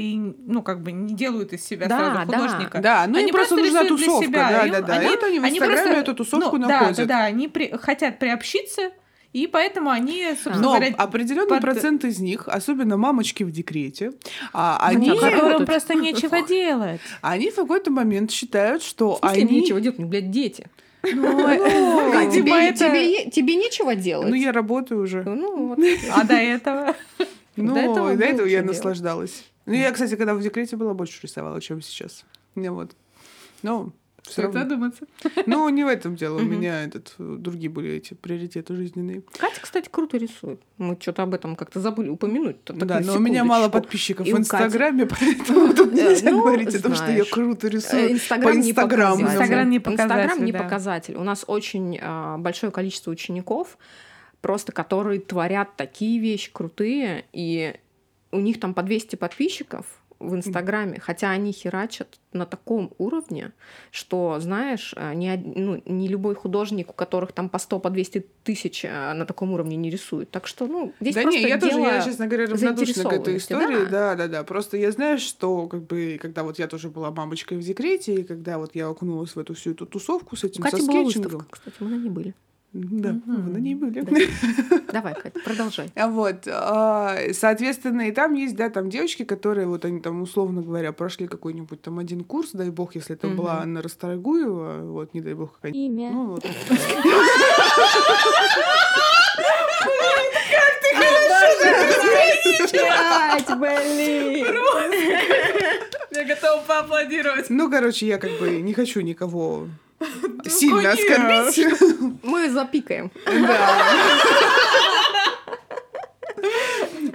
[0.47, 2.38] ну, как бы не делают из себя Да, сразу да.
[2.38, 2.78] художника.
[2.80, 4.95] Да, ну Они просто нужна тусовка, себя, да, да, да.
[4.95, 6.96] они- они в они Инстаграме просто- эту тусовку ну, находят.
[6.98, 8.90] Да, да, да, они при- хотят приобщиться,
[9.32, 14.12] и поэтому они, собственно Но говоря, определенный под- процент из них, особенно мамочки в декрете,
[14.52, 15.66] а, Ну, они, так, которым работают.
[15.68, 17.00] просто нечего делать.
[17.22, 19.60] они в какой-то момент считают, что В смысле, они...
[19.60, 20.68] нечего делать, ну, блядь, дети.
[21.02, 24.28] Ну, видимо, тебе, это- тебе, е- тебе нечего делать.
[24.28, 25.22] Ну, я работаю уже.
[25.24, 25.78] Ну, вот.
[26.12, 26.94] А до этого?
[27.54, 28.64] Ну, До этого до я делать.
[28.66, 29.44] наслаждалась.
[29.66, 32.24] Ну, я, кстати, когда в декрете была, больше рисовала, чем сейчас.
[32.54, 32.92] Ну, вот.
[33.60, 33.92] Ну,
[34.22, 34.60] все равно.
[34.60, 35.06] задуматься.
[35.46, 36.38] Ну, не в этом дело.
[36.38, 39.22] У меня этот, э, другие были эти приоритеты жизненные.
[39.38, 40.60] Катя, кстати, круто рисует.
[40.78, 42.56] Мы что-то об этом как-то забыли упомянуть.
[42.66, 44.38] Да, но у меня мало подписчиков И в.
[44.38, 48.12] Инстаграме, поэтому тут Э, нельзя ну, говорить о том, что я круто Э, рисую.
[48.12, 49.16] Инстаграм по не Инстаграму.
[49.16, 49.42] показатель.
[49.42, 50.58] Инстаграм не Инстаграм показатель, не да.
[50.58, 51.14] показатель.
[51.16, 53.78] У нас очень а, большое количество учеников,
[54.40, 57.74] просто которые творят такие вещи крутые, и
[58.30, 59.86] у них там по 200 подписчиков,
[60.22, 63.52] в Инстаграме, хотя они херачат на таком уровне,
[63.90, 68.26] что, знаешь, э, не, ну, не любой художник, у которых там по 100, по 200
[68.44, 70.30] тысяч э, на таком уровне не рисует.
[70.30, 73.12] Так что, ну, здесь да просто не, я тоже, дело я, честно говоря, равнодушна к
[73.12, 73.84] этой истории.
[73.84, 74.02] да.
[74.02, 74.44] Да, да, да.
[74.44, 78.22] Просто я знаю, что, как бы, когда вот я тоже была мамочкой в декрете, и
[78.24, 81.02] когда вот я окунулась в эту всю эту тусовку с этим, У Кати со была
[81.04, 81.30] скетчингом.
[81.32, 82.34] выставка, кстати, мы на ней были.
[82.74, 83.42] Да, Мгм.
[83.44, 84.00] вы на ней были.
[84.00, 84.80] Да.
[84.92, 85.90] Давай, Катя, продолжай.
[86.08, 90.92] Вот, а, соответственно, и там есть, да, там девочки, которые, вот они там, условно говоря,
[90.92, 93.36] прошли какой-нибудь там один курс, дай бог, если это Мгм.
[93.36, 96.10] была Анна Расторгуева, вот, не дай бог, какая Имя.
[96.12, 96.44] ну, вот.
[102.70, 104.46] Блять, блин!
[106.10, 107.46] Я готова поаплодировать.
[107.50, 109.68] Ну, короче, я как бы не хочу никого
[110.48, 111.66] сильно оскорбить.
[112.22, 113.11] Мы запикаем.
[113.26, 113.84] Да.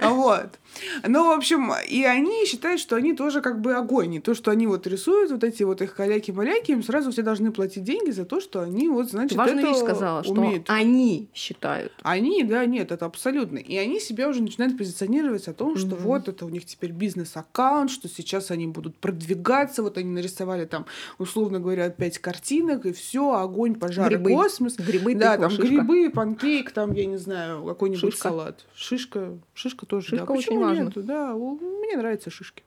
[0.00, 0.58] Вот.
[1.06, 4.14] Ну, в общем, и они считают, что они тоже как бы огонь.
[4.14, 7.52] И то, что они вот рисуют, вот эти вот их каляки-маляки, им сразу все должны
[7.52, 10.64] платить деньги за то, что они вот, значит, Ты важную это вещь сказала, что умеют.
[10.68, 11.92] они считают.
[12.02, 13.58] Они, да, нет, это абсолютно.
[13.58, 15.96] И они себя уже начинают позиционировать о том, что Мгм.
[16.04, 19.82] вот это у них теперь бизнес-аккаунт, что сейчас они будут продвигаться.
[19.82, 20.86] Вот они нарисовали там,
[21.18, 24.30] условно говоря, пять картинок, и все, огонь, пожар, Грибы.
[24.30, 24.76] космос.
[24.76, 25.66] Грибы, Да, там шишка.
[25.66, 28.28] грибы, панкейк, там, я не знаю, какой-нибудь Шишка.
[28.28, 28.64] салат.
[28.74, 29.38] Шишка.
[29.54, 30.32] Шишка тоже, Шишка да.
[30.32, 30.82] очень Почему важно.
[30.84, 31.06] нет?
[31.06, 32.62] Да, мне нравятся шишки.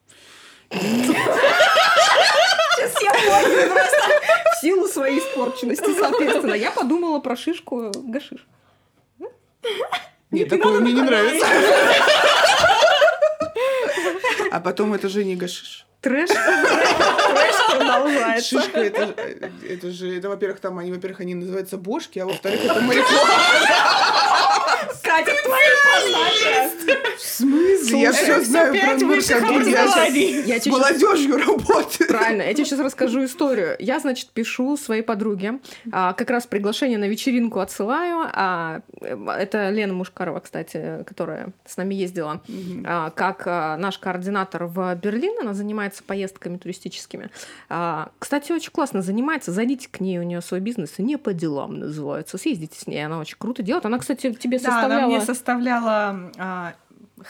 [0.72, 3.98] Сейчас я понял просто
[4.56, 6.54] в силу своей испорченности, соответственно.
[6.54, 8.46] Я подумала про шишку гашиш.
[10.32, 11.46] Нет, такое мне не нравится.
[14.52, 15.86] А потом это же не гашиш.
[16.02, 16.30] Трэш.
[16.30, 18.62] Трэш продолжается.
[18.62, 19.16] Шишка это, же-
[19.70, 23.34] это же, это, во-первых, там они, во-первых, они называются бошки, а во-вторых, это марихуана.
[25.04, 26.70] Катя, твои познания.
[27.18, 28.02] В смысле?
[28.02, 30.48] Я все знаю про наркотики.
[30.48, 32.10] Я с молодежью работаю.
[32.10, 33.76] Правильно, я тебе сейчас расскажу историю.
[33.80, 35.60] Я, значит, пишу своей подруге,
[35.92, 38.30] а, как раз приглашение на вечеринку отсылаю.
[38.34, 42.42] а, это Лена Мушкарова, кстати, которая с нами ездила,
[42.86, 43.46] а, как
[43.80, 45.40] наш координатор в Берлин.
[45.42, 47.30] Она занимается поездками туристическими.
[48.20, 49.52] Кстати, очень классно занимается.
[49.52, 50.98] Зайдите к ней, у нее свой бизнес.
[50.98, 52.38] Не по делам называется.
[52.38, 53.86] Съездите с ней, она очень круто делает.
[53.86, 55.12] Она, кстати, тебе составляла...
[55.34, 56.32] составляла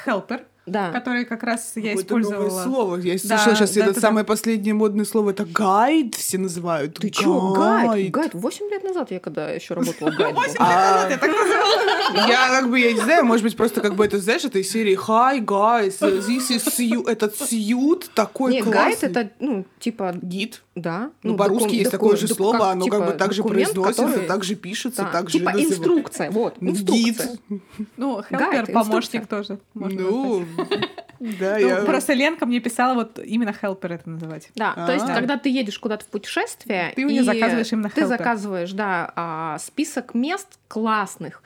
[0.06, 0.92] helper, Да.
[0.92, 2.64] который как раз я Какое-то новое использовала.
[2.64, 2.96] слово.
[2.98, 4.02] Я Да, слышала сейчас да, это да, да.
[4.02, 5.32] самое последнее модное слово.
[5.32, 6.96] Это гайд все называют.
[6.96, 8.12] Ты чё, гайд?
[8.12, 10.36] Гайд, 8 лет назад я когда еще работала гайд.
[10.36, 10.42] был.
[10.60, 11.08] А,
[12.28, 14.70] Я как бы, я не знаю, может быть, просто как бы это, знаешь, это из
[14.72, 17.04] серии Hi, guys, this is Sью.
[17.06, 18.82] Этот Сьют такой Не, классный.
[18.84, 20.62] гайд это, ну, типа, Гид.
[20.76, 21.12] да.
[21.24, 24.44] Ну, по-русски докум- есть такое же слово, оно как бы типа, так же произносится, так
[24.44, 27.38] же пишется, так же Типа инструкция, вот, инструкция.
[27.50, 27.62] Гид.
[27.98, 29.60] Ну, Гайд, helper, помощник тоже.
[29.74, 30.46] Ну,
[31.20, 31.76] да, Ну, я...
[31.84, 34.50] Просто Ленка мне писала вот именно helper это называть.
[34.56, 35.14] Да, то есть, А.
[35.14, 39.58] когда ты едешь куда-то в путешествие, Ты у и заказываешь именно ты заказываешь, да, а,
[39.60, 41.44] список мест классных,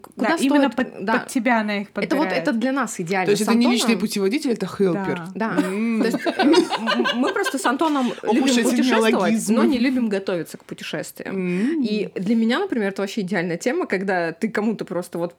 [0.00, 1.18] куда да, стоит, именно под, да.
[1.18, 2.30] под тебя она их это подбирает.
[2.30, 3.26] вот это для нас идеально.
[3.26, 5.22] То есть С это не личный путеводитель, это хелпер.
[5.34, 5.56] Да.
[5.58, 6.00] М.
[6.00, 11.82] То есть э, мы просто с Антоном любим путешествовать, но не любим готовиться к путешествиям.
[11.82, 15.36] И для меня, например, это вообще идеальная тема, когда ты кому-то просто вот,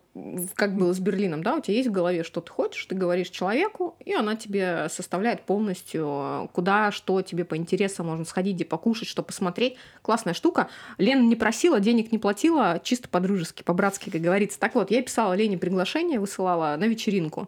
[0.56, 3.30] как было с Берлином, да, у тебя есть в голове, что ты хочешь, ты говоришь
[3.30, 9.08] человеку, и она тебе составляет полностью, куда, что тебе по интересам можно сходить, где покушать,
[9.08, 9.78] что посмотреть.
[10.02, 10.70] Классная штука.
[10.98, 14.60] Лена не просила, денег не платила, чисто по-дружески, по-братски, как говорится.
[14.60, 17.48] Так вот, я писала Лене приглашение, высылала на вечеринку.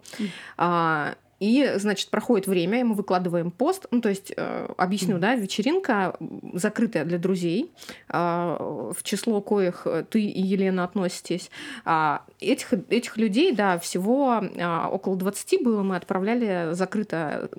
[0.57, 3.85] А, и, значит, проходит время, и мы выкладываем пост.
[3.91, 6.17] Ну, то есть, э, объясню, да, вечеринка
[6.53, 7.71] закрытая для друзей,
[8.09, 8.57] а,
[8.91, 11.51] в число коих э, ты и Елена относитесь.
[11.85, 17.49] А, этих, этих людей, да, всего а, около 20 было, мы отправляли закрыто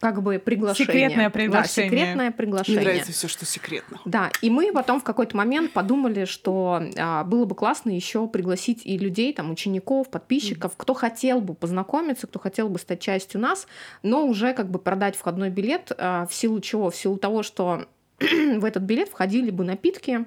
[0.00, 0.86] как бы приглашение.
[0.86, 1.90] Секретное Да, приглашение.
[1.90, 2.82] секретное Мне приглашение.
[2.82, 4.00] нравится все, что секретно.
[4.04, 8.82] Да, и мы потом в какой-то момент подумали, что а, было бы классно еще пригласить
[8.84, 13.66] и людей, там, учеников, подписчиков, кто хотел бы познакомиться, кто хотел бы стать частью нас,
[14.02, 16.90] но уже как бы продать входной билет, а, в силу чего?
[16.90, 17.86] В силу того, что
[18.20, 20.24] в этот билет входили бы напитки,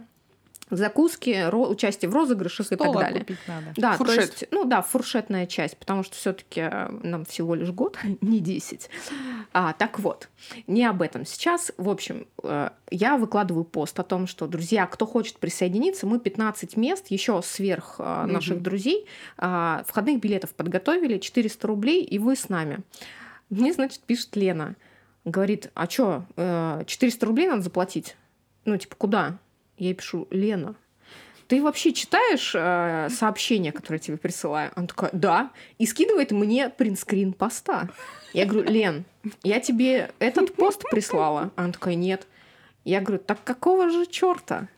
[0.69, 3.19] закуски, участие в розыгрышах и так далее.
[3.19, 3.73] купить надо.
[3.75, 4.15] Да, Фуршет.
[4.15, 6.69] то есть, ну да, фуршетная часть, потому что все-таки
[7.03, 8.89] нам всего лишь год, не 10.
[9.53, 10.29] А, так вот,
[10.67, 11.71] не об этом сейчас.
[11.77, 16.75] В общем, э, я выкладываю пост о том, что, друзья, кто хочет присоединиться, мы 15
[16.75, 19.05] мест, еще сверх э, наших друзей,
[19.37, 22.79] а, входных билетов подготовили, 400 рублей, и вы с нами.
[23.49, 24.75] Мне, значит, пишет Лена,
[25.23, 26.25] говорит, а что,
[26.85, 28.17] 400 рублей надо заплатить?
[28.65, 29.39] Ну, типа, куда?
[29.77, 30.75] Я ей пишу, Лена,
[31.47, 34.71] ты вообще читаешь э, сообщения, которые я тебе присылаю?
[34.75, 35.51] Она такая, да.
[35.77, 37.89] И скидывает мне принтскрин поста.
[38.33, 39.05] Я говорю, Лен,
[39.43, 41.51] я тебе этот пост прислала.
[41.55, 42.27] Она такая, нет.
[42.83, 44.69] Я говорю, так какого же черта?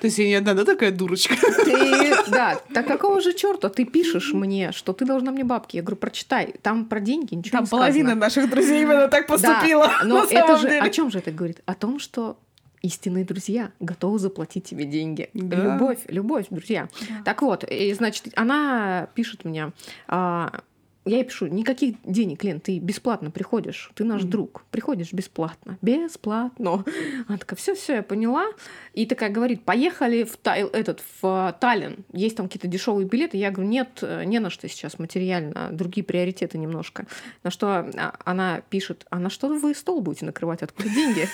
[0.00, 1.34] То есть я не одна, да, такая дурочка?
[1.64, 5.76] Ты, да, так какого же черта ты пишешь мне, что ты должна мне бабки?
[5.76, 8.20] Я говорю, прочитай, там про деньги ничего Там не половина сказано.
[8.20, 9.86] наших друзей именно так поступила.
[9.86, 11.60] Да, но это же о чем же это говорит?
[11.66, 12.38] О том, что
[12.82, 15.30] истинные друзья готовы заплатить тебе деньги.
[15.34, 15.56] Да.
[15.56, 16.88] Любовь, любовь, друзья.
[17.24, 19.72] Так вот, и, значит, она пишет мне,
[20.06, 20.60] а,
[21.08, 26.84] я ей пишу, никаких денег, Лен, ты бесплатно приходишь, ты наш друг, приходишь бесплатно, бесплатно.
[27.26, 28.46] Она такая, все, все, я поняла.
[28.94, 33.36] И такая говорит, поехали в, Тай- этот, в Таллин, есть там какие-то дешевые билеты.
[33.36, 37.06] Я говорю, нет, э, не на что сейчас материально, другие приоритеты немножко.
[37.42, 41.28] На что а, она пишет, а на что вы стол будете накрывать, откуда деньги?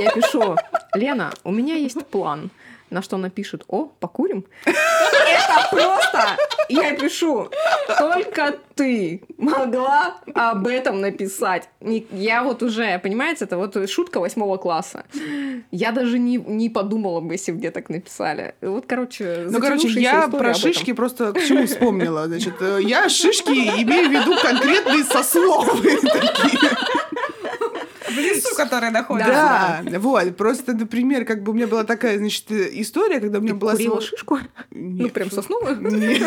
[0.00, 0.56] Я пишу,
[0.94, 2.50] Лена, у меня есть план.
[2.90, 4.44] На что она пишет, о, покурим?
[4.64, 6.36] Это просто,
[6.68, 7.48] я пишу,
[7.98, 11.68] только ты могла об этом написать.
[11.80, 15.04] Я вот уже, понимаете, это вот шутка восьмого класса.
[15.70, 18.54] Я даже не, не подумала бы, если бы мне так написали.
[18.60, 22.26] Вот, короче, Ну, короче, я про шишки просто к чему вспомнила.
[22.26, 26.70] Значит, э, я шишки имею в виду конкретные сословные такие.
[28.18, 29.30] В лесу, который находится.
[29.32, 30.36] Да, вот.
[30.36, 33.72] Просто, например, как бы у меня была такая, значит, история, когда у меня Ты была...
[33.72, 34.38] курила сво- шишку?
[34.70, 35.80] Ну, прям сосновую?
[35.80, 36.18] Нет.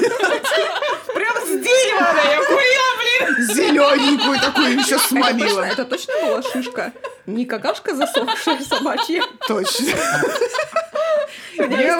[1.13, 3.55] Прям с дерева я хуя, блин.
[3.55, 5.61] Зелененькую такую еще смолила.
[5.61, 6.93] это точно была шишка?
[7.25, 9.23] Не какашка засохшая собачья?
[9.47, 9.87] Точно.
[11.57, 11.97] Я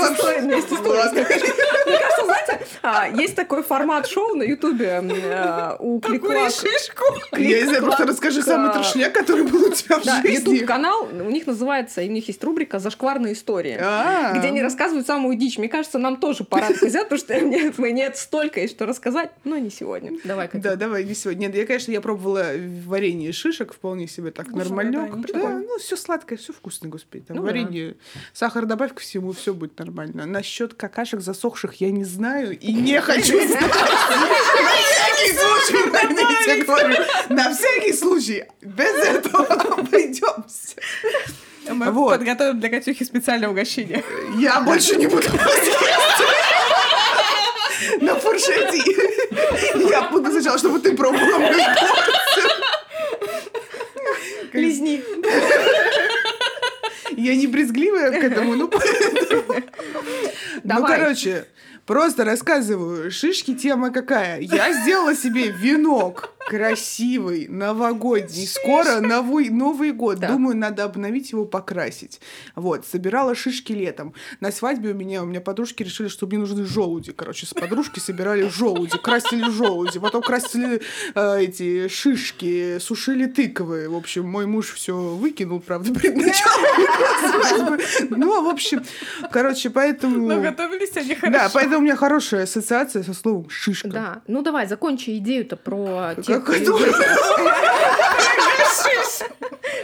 [0.55, 1.70] есть история с.
[1.91, 6.51] Мне кажется, знаете, а, есть такой формат шоу на Ютубе э, у Кликвак.
[6.51, 7.03] шишку.
[7.37, 10.53] Я не знаю, просто расскажи самый а, трешняк, который был у тебя в Да, жизни.
[10.53, 13.77] YouTube-канал, у них называется, и у них есть рубрика «Зашкварные истории».
[13.79, 14.33] А.
[14.37, 15.57] Где они рассказывают самую дичь.
[15.57, 19.57] Мне кажется, нам тоже пора взять, потому что мне, мне столько есть что рассказать, но
[19.57, 20.11] не сегодня.
[20.23, 20.63] Давай, Катя.
[20.63, 21.47] Да, давай, не сегодня.
[21.47, 22.45] Нет, я, конечно, я пробовала
[22.85, 25.09] варенье шишек вполне себе так Кушала, нормально.
[25.33, 27.23] да, ну все сладкое, все вкусно, господи.
[27.27, 27.47] Там Ну да.
[27.49, 27.95] варенье,
[28.33, 30.25] сахар добавь ко всему, все будет нормально.
[30.25, 33.59] Насчет какашек засохших я не знаю и не хочу знать.
[33.59, 33.79] На
[34.85, 35.79] всякий случай,
[36.47, 36.95] я говорю,
[37.29, 40.75] на всякий случай, без этого обойдемся.
[41.67, 42.19] Мы Вот.
[42.19, 44.03] подготовим для Катюхи специальное угощение.
[44.37, 45.27] Я больше не буду
[48.01, 48.83] на фуршете.
[49.89, 51.57] Я буду сначала, чтобы ты пробовала мою
[54.53, 55.03] Лизни.
[57.17, 59.63] Я не брезгливая к этому, ну, поэтому.
[60.63, 61.45] Ну, короче,
[61.85, 63.11] просто рассказываю.
[63.11, 64.39] Шишки тема какая?
[64.39, 68.47] Я сделала себе венок красивый, новогодний.
[68.47, 70.19] Скоро новый, Новый год.
[70.19, 70.29] Да.
[70.29, 72.19] Думаю, надо обновить его, покрасить.
[72.55, 74.13] Вот, собирала шишки летом.
[74.39, 77.11] На свадьбе у меня, у меня подружки решили, что мне нужны желуди.
[77.11, 80.81] Короче, с подружки собирали желуди, красили желуди, потом красили
[81.15, 83.89] э, эти шишки, сушили тыквы.
[83.89, 86.65] В общем, мой муж все выкинул, правда, перед началом
[87.47, 87.83] свадьбы.
[88.09, 88.83] Ну, в общем,
[89.31, 90.27] короче, поэтому...
[90.27, 91.39] Но готовились они хорошо.
[91.39, 93.87] Да, поэтому у меня хорошая ассоциация со словом шишка.
[93.87, 94.21] Да.
[94.27, 96.43] Ну давай, закончи идею-то про тех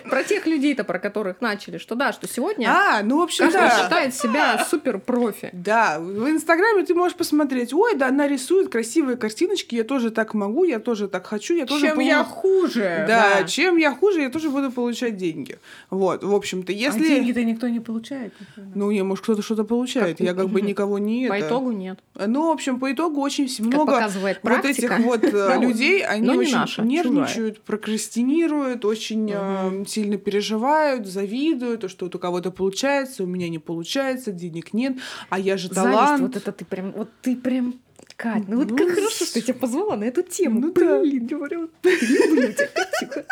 [0.09, 3.59] Про тех людей-то, про которых начали, что да, что сегодня А, ну, в общем, каждый
[3.61, 3.83] да.
[3.83, 5.49] считает себя супер профи.
[5.53, 10.33] Да, в Инстаграме ты можешь посмотреть, ой, да, она рисует красивые картиночки, я тоже так
[10.33, 11.87] могу, я тоже так хочу, я тоже...
[11.87, 13.05] Чем полу- я хуже.
[13.07, 15.59] Да, чем я хуже, я тоже буду получать деньги.
[15.89, 16.99] Вот, в общем-то, А если...
[17.07, 18.33] деньги-то никто не получает.
[18.75, 20.19] Ну, не, может, кто-то что-то получает.
[20.19, 21.47] Я как бы никого не По это.
[21.47, 21.99] итогу нет.
[22.15, 24.69] Ну, в общем, по итогу очень Как много вот практика.
[24.95, 28.46] этих вот э, Ну, людей, они очень нервничают, прокрастинируют,
[28.85, 34.31] очень э, сильно переживают, завидуют, то, что вот у кого-то получается, у меня не получается,
[34.31, 34.97] денег нет,
[35.29, 36.21] а я же Зависть, талант.
[36.21, 37.75] вот это ты прям, вот ты прям,
[38.15, 40.59] Кать, ну вот Ну, как хорошо, что я тебя позвала на эту тему.
[40.59, 40.99] ну да.
[41.01, 43.25] Блин, говорю, люблю тебя, Катюха.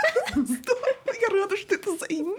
[1.21, 2.37] Я рада, что это взаимно.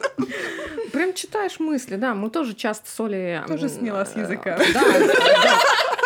[0.93, 3.41] Прям читаешь мысли, да, мы тоже часто с Олей...
[3.49, 4.61] Тоже сняла с э, языка.
[4.73, 5.59] Да, да,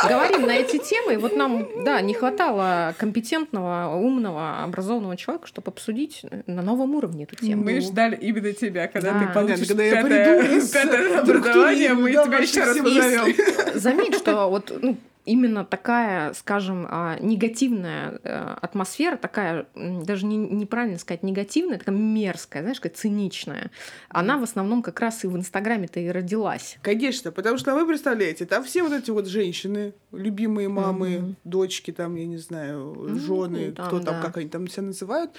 [0.09, 5.69] говорим на эти темы, и вот нам, да, не хватало компетентного, умного, образованного человека, чтобы
[5.69, 7.65] обсудить на новом уровне эту тему.
[7.65, 9.21] Мы ждали именно тебя, когда Да.
[9.27, 13.79] ты получишь Когда я пятое- приду из пятое образование, мы да, тебя еще раз позовем.
[13.79, 20.99] Заметь, что вот ну, именно такая, скажем, а, негативная э, атмосфера, такая, даже не, неправильно
[20.99, 23.71] сказать негативная, такая мерзкая, знаешь, такая циничная,
[24.09, 26.79] она в основном как раз и в Инстаграме-то и родилась.
[26.83, 31.35] Конечно, потому что вы представляете, там все вот эти вот женщины, любимые мамы, mm-hmm.
[31.45, 34.23] дочки, там, я не знаю, жены, mm-hmm, кто там, да.
[34.23, 35.31] как они там себя называют.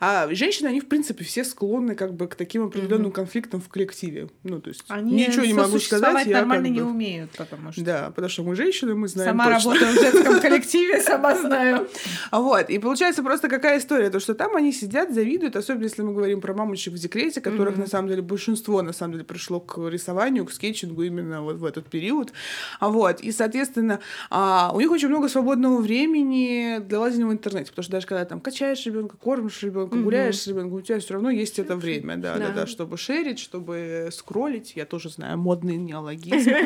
[0.00, 3.12] А женщины, они, в принципе, все склонны как бы к таким определенным mm-hmm.
[3.12, 4.28] конфликтам в коллективе.
[4.42, 6.26] Ну, то есть они ничего не могу сказать.
[6.26, 6.80] Я нормально как бы...
[6.80, 7.84] не умеют, потому что...
[7.84, 9.74] Да, потому что мы женщины, мы знаем Сама точно.
[9.74, 11.88] работаю в женском коллективе, сама знаю.
[12.32, 16.12] Вот, и получается просто какая история, то, что там они сидят, завидуют, особенно если мы
[16.12, 19.78] говорим про мамочек в декрете, которых, на самом деле, большинство, на самом деле, пришло к
[19.88, 22.32] рисованию, к скетчингу именно вот в этот период.
[22.80, 24.00] Вот, и, соответственно,
[24.30, 28.24] а, у них очень много свободного времени для лазания в интернете, потому что даже когда
[28.24, 32.16] там качаешь ребенка, кормишь ребенка, гуляешь с ребенком, у тебя все равно есть это время,
[32.16, 34.72] да, да, да, чтобы шерить, чтобы скроллить.
[34.76, 36.50] Я тоже знаю модный неологизм.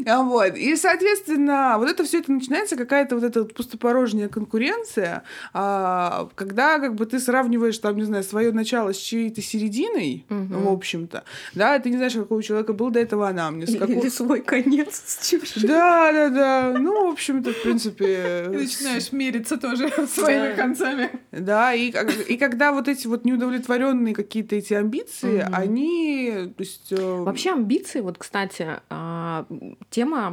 [0.06, 0.56] А вот.
[0.56, 5.22] И, соответственно, вот это все это начинается какая-то вот эта пустопорожняя конкуренция,
[5.52, 10.70] а, когда как бы ты сравниваешь там, не знаю, свое начало с чьей-то серединой, угу.
[10.70, 11.24] в общем-то,
[11.54, 13.76] да, ты не знаешь, какой у человека был до этого анамнез.
[13.76, 13.96] Какой...
[13.96, 15.68] Или свой конец с чужим.
[15.68, 16.78] Да, да, да.
[16.78, 18.44] Ну, в общем-то, в принципе...
[18.50, 21.10] Ты начинаешь мериться тоже своими концами.
[21.32, 21.92] Да, и,
[22.28, 26.52] и когда вот эти вот неудовлетворенные какие-то эти амбиции, они...
[26.56, 29.46] То есть, э, Вообще амбиции, вот, кстати, а,
[29.90, 30.29] тема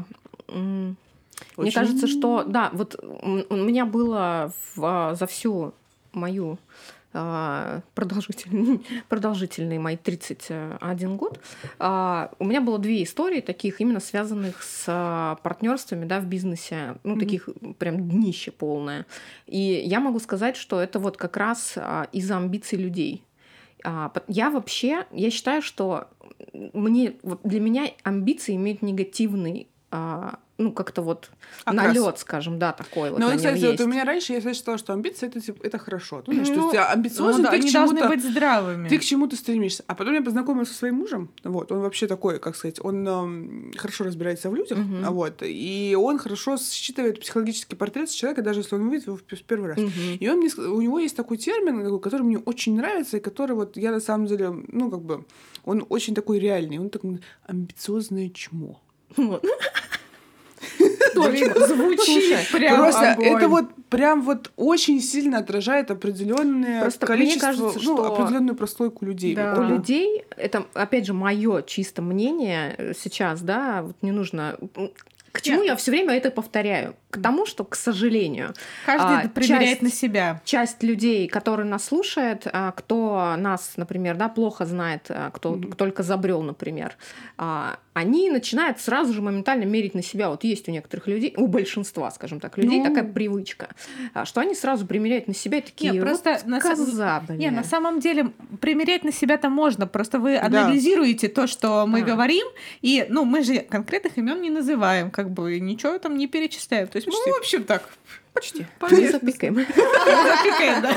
[0.48, 0.96] очень...
[1.58, 5.74] Мне кажется, что да, вот у меня было в, за всю
[6.14, 6.58] мою
[7.14, 11.40] а, продолжительный, продолжительный мои 31 год,
[11.80, 17.16] а, у меня было две истории таких, именно связанных с партнерствами да, в бизнесе, ну,
[17.16, 17.20] mm-hmm.
[17.20, 19.06] таких прям днище полное.
[19.46, 21.78] И я могу сказать, что это вот как раз
[22.12, 23.24] из-за амбиций людей.
[23.84, 26.10] Я вообще, я считаю, что
[26.54, 31.30] мне, для меня амбиции имеют негативный а, ну, как-то вот
[31.66, 33.20] налет, скажем, да, такой вот.
[33.20, 36.24] Ну, кстати, вот у меня раньше я считала, что амбиции это, типа, это хорошо.
[36.26, 38.90] Ну, знаешь, ну, ты амбициозен, ну, да, ты к чему-то, быть здравыми.
[38.90, 39.84] Ты к чему-то стремишься.
[39.88, 41.30] А потом я познакомилась со своим мужем.
[41.44, 45.14] Вот, он вообще такой, как сказать, он эм, хорошо разбирается в людях, угу.
[45.14, 49.70] вот, и он хорошо считывает психологический портрет человека, даже если он увидит его в первый
[49.70, 49.78] раз.
[49.78, 49.92] Угу.
[50.20, 53.78] И он мне, у него есть такой термин, который мне очень нравится, и который вот
[53.78, 55.24] я на самом деле, ну, как бы,
[55.64, 58.82] он очень такой реальный, он такой амбициозное чмо.
[59.16, 59.44] Вот.
[61.14, 63.26] Точно, звучит прям Просто огонь.
[63.26, 68.14] это вот прям вот очень сильно отражает определенное Просто количество, мне кажется, ну, что...
[68.14, 69.36] определенную прослойку людей.
[69.36, 69.56] Да.
[69.58, 74.58] У людей, это, опять же, мое чисто мнение сейчас, да, вот не нужно
[75.38, 75.68] к чему Нет.
[75.68, 76.96] я все время это повторяю?
[77.12, 78.56] К тому, что, к сожалению,
[78.88, 80.42] каждый а, примеряет часть, на себя.
[80.44, 85.76] Часть людей, которые нас слушают, а, кто нас, например, да, плохо знает, а, кто mm-hmm.
[85.76, 86.98] только забрел, например,
[87.38, 90.30] а, они начинают сразу же моментально мерить на себя.
[90.30, 92.86] Вот есть у некоторых людей, у большинства, скажем так, людей ну...
[92.86, 93.70] такая привычка,
[94.24, 95.94] что они сразу примеряют на себя и такие.
[95.94, 97.40] Нет, просто вот на коза, блин.
[97.40, 98.32] Не, на самом деле
[98.62, 101.42] примерять на себя-то можно, просто вы анализируете да.
[101.42, 102.14] то, что мы да.
[102.14, 102.46] говорим,
[102.82, 106.88] и, ну, мы же конкретных имен не называем, как бы ничего там не перечисляем.
[106.88, 107.22] То есть, Почти.
[107.26, 107.90] ну, в общем, так,
[108.34, 108.66] Почти.
[109.12, 109.56] Запикаем.
[109.56, 110.94] Запикаем, да.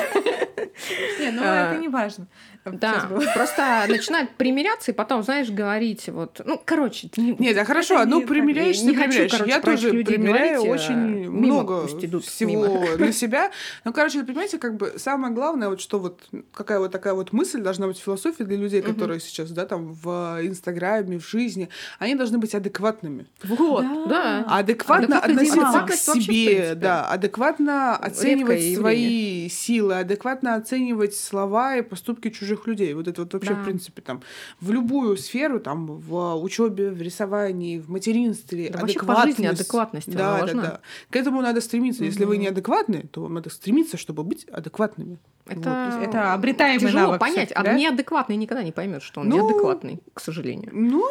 [1.18, 2.26] Не, ну это не важно.
[2.65, 7.37] Да, просто начинают примиряться и потом, знаешь, говорить вот, ну, короче, ты не...
[7.39, 9.33] Нет, а хорошо, одну примиряешься, не примиряешь.
[9.33, 11.87] Хочу, Я тоже примеряю очень а много
[12.21, 13.51] всего на себя.
[13.85, 17.33] Ну, короче, вы понимаете, как бы самое главное, вот что вот, какая вот такая вот
[17.33, 22.15] мысль должна быть философия для людей, которые сейчас, да, там в Инстаграме, в жизни, они
[22.15, 23.27] должны быть адекватными.
[23.43, 24.45] Вот, да.
[24.49, 32.49] Адекватно относиться к себе, да, адекватно оценивать свои силы, адекватно оценивать слова и поступки чужих
[32.51, 32.94] чужих людей.
[32.94, 33.61] Вот это вот вообще, да.
[33.61, 34.22] в принципе, там,
[34.61, 39.07] в любую сферу, там, в учебе, в рисовании, в материнстве, да, адекватность.
[39.07, 40.62] Вообще по жизни адекватность да, важна.
[40.62, 40.80] да, да.
[41.11, 42.05] К этому надо стремиться.
[42.05, 42.30] Если угу.
[42.30, 45.18] вы неадекватны, то вам надо стремиться, чтобы быть адекватными.
[45.46, 46.09] Это, вот.
[46.09, 47.20] это обретаемый Тяжело навык.
[47.20, 47.74] понять, а да?
[47.74, 50.70] неадекватный никогда не поймет, что он ну, неадекватный, к сожалению.
[50.72, 51.05] Ну,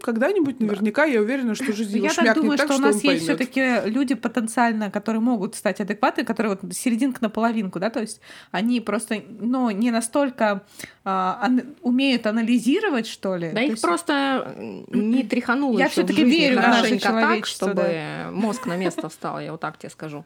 [0.00, 3.04] когда-нибудь наверняка я уверена, что жизнь его Я так думаю, так, что, что у нас
[3.04, 8.00] есть все-таки люди потенциально, которые могут стать адекватными, которые вот серединка на половинку, да, то
[8.00, 8.20] есть
[8.50, 10.64] они просто, ну, не настолько
[11.04, 13.50] а, ан- умеют анализировать, что ли.
[13.52, 13.82] Да, их есть...
[13.82, 14.54] просто
[14.88, 15.78] не тряхануло.
[15.78, 18.30] Я все-таки верю в наше так, чтобы да.
[18.30, 20.24] мозг на место встал, я вот так тебе скажу.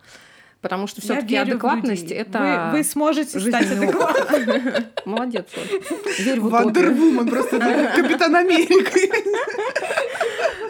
[0.63, 2.71] Потому что все-таки адекватность это.
[2.71, 4.87] Вы, вы сможете стать адекватным.
[5.05, 5.47] Молодец,
[6.21, 7.59] Верь в Вандервумен, просто
[7.95, 8.91] Капитан Америка.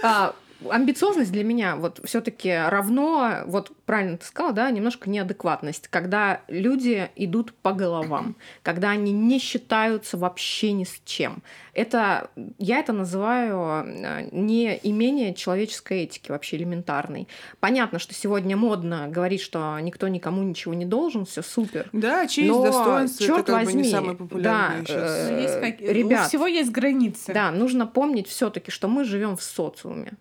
[0.70, 7.10] Амбициозность для меня вот все-таки равно, вот правильно ты сказала, да, немножко неадекватность, когда люди
[7.16, 11.42] идут по головам, когда они не считаются вообще ни с чем.
[11.74, 17.28] Это, я это называю э, не имение человеческой этики вообще элементарной.
[17.60, 21.88] Понятно, что сегодня модно говорить, что никто никому ничего не должен, все супер.
[21.92, 25.30] Да, честь, Но, достоинство, чёрт это как возьми, бы не самое популярное да, сейчас.
[25.30, 27.32] э, есть как- ребят, У всего есть границы.
[27.32, 30.12] Да, нужно помнить все-таки, что мы живем в социуме.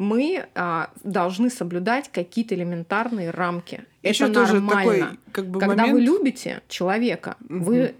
[0.00, 3.84] Мы а, должны соблюдать какие-то элементарные рамки.
[4.02, 4.92] Еще Это тоже нормально.
[4.92, 5.92] такой, как бы, Когда момент.
[5.92, 7.94] вы любите человека, вы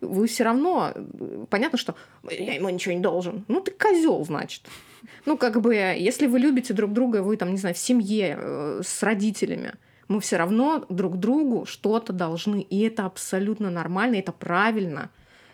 [0.00, 0.94] вы все равно
[1.50, 1.94] понятно, что
[2.30, 3.44] я ему ничего не должен.
[3.48, 4.62] Ну ты козел, значит.
[5.26, 8.80] Ну как бы, если вы любите друг друга, вы там не знаю в семье э,
[8.84, 9.72] с родителями,
[10.08, 15.10] мы все равно друг другу что-то должны, и это абсолютно нормально, это правильно.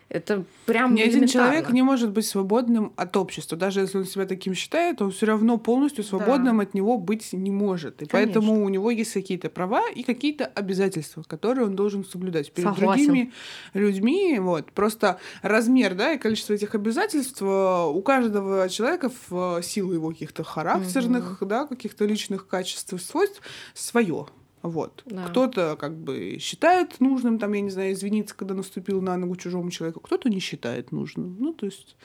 [0.08, 3.58] Это прям Ни один человек не может быть свободным от общества.
[3.58, 7.50] Даже если он себя таким считает, он все равно полностью свободным от него быть не
[7.50, 8.02] может.
[8.02, 8.34] И Конечно.
[8.34, 13.06] поэтому у него есть какие-то права и какие-то обязательства, которые он должен соблюдать перед Согласен.
[13.06, 13.32] другими
[13.74, 14.38] людьми.
[14.38, 14.70] Вот.
[14.70, 20.10] Просто размер да, и количество этих обязательств э, у каждого человека в э, силу его
[20.10, 23.42] каких-то характерных, да, каких-то личных качеств и свойств
[23.74, 24.28] свое.
[24.62, 25.02] Вот.
[25.06, 25.26] Да.
[25.28, 29.70] Кто-то как бы считает нужным, там, я не знаю, извиниться, когда наступил на ногу чужому
[29.70, 31.36] человеку, кто-то не считает нужным.
[31.38, 31.96] Ну, то есть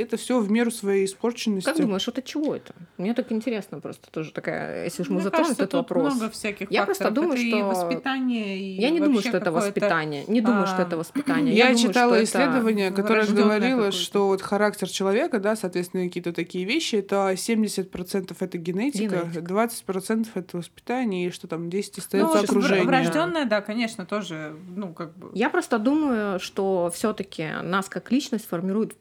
[0.00, 1.66] это все в меру своей испорченности.
[1.68, 2.74] Как думаешь, это чего это?
[2.98, 6.14] Мне так интересно просто тоже такая, если уж мы кажется, этот тут вопрос.
[6.14, 7.24] много всяких Я просто факторов.
[7.30, 10.24] думаю, Это что- и воспитание, и Я не думаю, что это воспитание.
[10.28, 11.54] Не думаю, что а, это воспитание.
[11.54, 16.64] Я, думаю, читала что исследование, которое говорило, что вот характер человека, да, соответственно, какие-то такие
[16.64, 19.40] вещи, это 70% это генетика, Генетика.
[19.40, 22.84] 20% это воспитание, и что там 10 Ну, остается вр- окружение.
[22.84, 25.30] врожденное, да, конечно, тоже, ну, как бы...
[25.34, 28.96] Я просто думаю, что все-таки нас как личность формирует в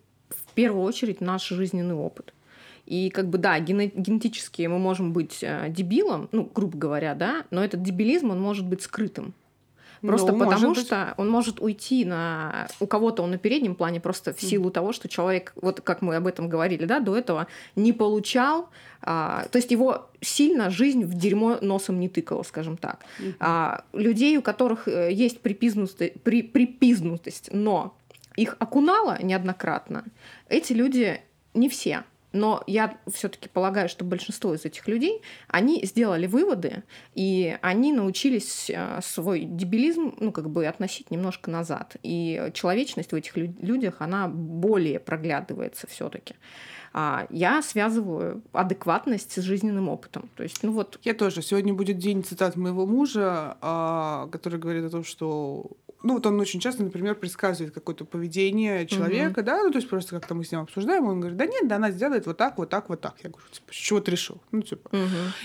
[0.55, 2.33] первую очередь наш жизненный опыт.
[2.85, 7.43] И как бы да, гене- генетически мы можем быть э, дебилом, ну, грубо говоря, да,
[7.49, 9.33] но этот дебилизм, он может быть скрытым.
[10.01, 10.85] Просто Ну, потому быть.
[10.85, 12.67] что он может уйти на...
[12.79, 16.15] У кого-то он на переднем плане просто в силу того, что человек, вот как мы
[16.15, 18.69] об этом говорили, да, до этого не получал...
[19.01, 23.03] а, то есть его сильно жизнь в дерьмо носом не тыкала, скажем так.
[23.39, 27.95] А, людей, у которых э, есть припизнутость, при, припизнутость, но
[28.35, 30.05] их окунало неоднократно,
[30.49, 31.21] эти люди
[31.53, 32.03] не все.
[32.31, 36.83] Но я все-таки полагаю, что большинство из этих людей, они сделали выводы,
[37.13, 41.95] и они научились э, свой дебилизм, ну, как бы относить немножко назад.
[42.03, 46.35] И человечность в этих лю- людях, она более проглядывается все-таки.
[47.29, 50.29] Я связываю адекватность с жизненным опытом.
[50.35, 51.41] То есть, ну вот, Я тоже.
[51.41, 55.71] Сегодня будет день цитат моего мужа, а, который говорит о том, что
[56.03, 60.11] ну, вот он очень часто, например, предсказывает какое-то поведение человека, да, ну, то есть просто
[60.15, 62.69] как-то мы с ним обсуждаем, он говорит, да нет, да она сделает вот так, вот
[62.69, 63.15] так, вот так.
[63.23, 64.37] Я говорю, типа, с чего ты решил?
[64.51, 64.87] Ну, типа.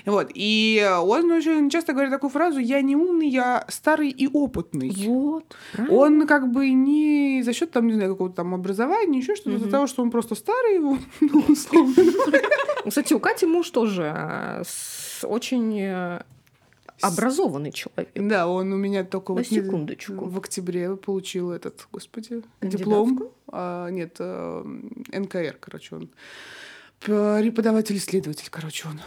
[0.05, 0.31] Вот.
[0.35, 4.91] И он очень часто говорит такую фразу, я не умный, я старый и опытный.
[5.07, 5.97] вот, правильно.
[5.97, 9.65] Он как бы не за счет там, не знаю, какого-то там образования, еще что-то, из-за
[9.65, 9.73] Мгм.
[9.73, 11.95] того, что он просто старый, его, ну, условно.
[12.89, 14.63] Кстати, у Кати муж тоже э,
[15.23, 16.23] очень э,
[17.01, 18.11] образованный человек.
[18.15, 20.15] Да, он у меня только На вот секундочку.
[20.15, 23.31] в октябре получил этот, господи, диплом.
[23.49, 24.65] А, нет, э,
[25.13, 26.11] НКР, короче, он.
[27.01, 29.01] Преподаватель-исследователь, короче, он.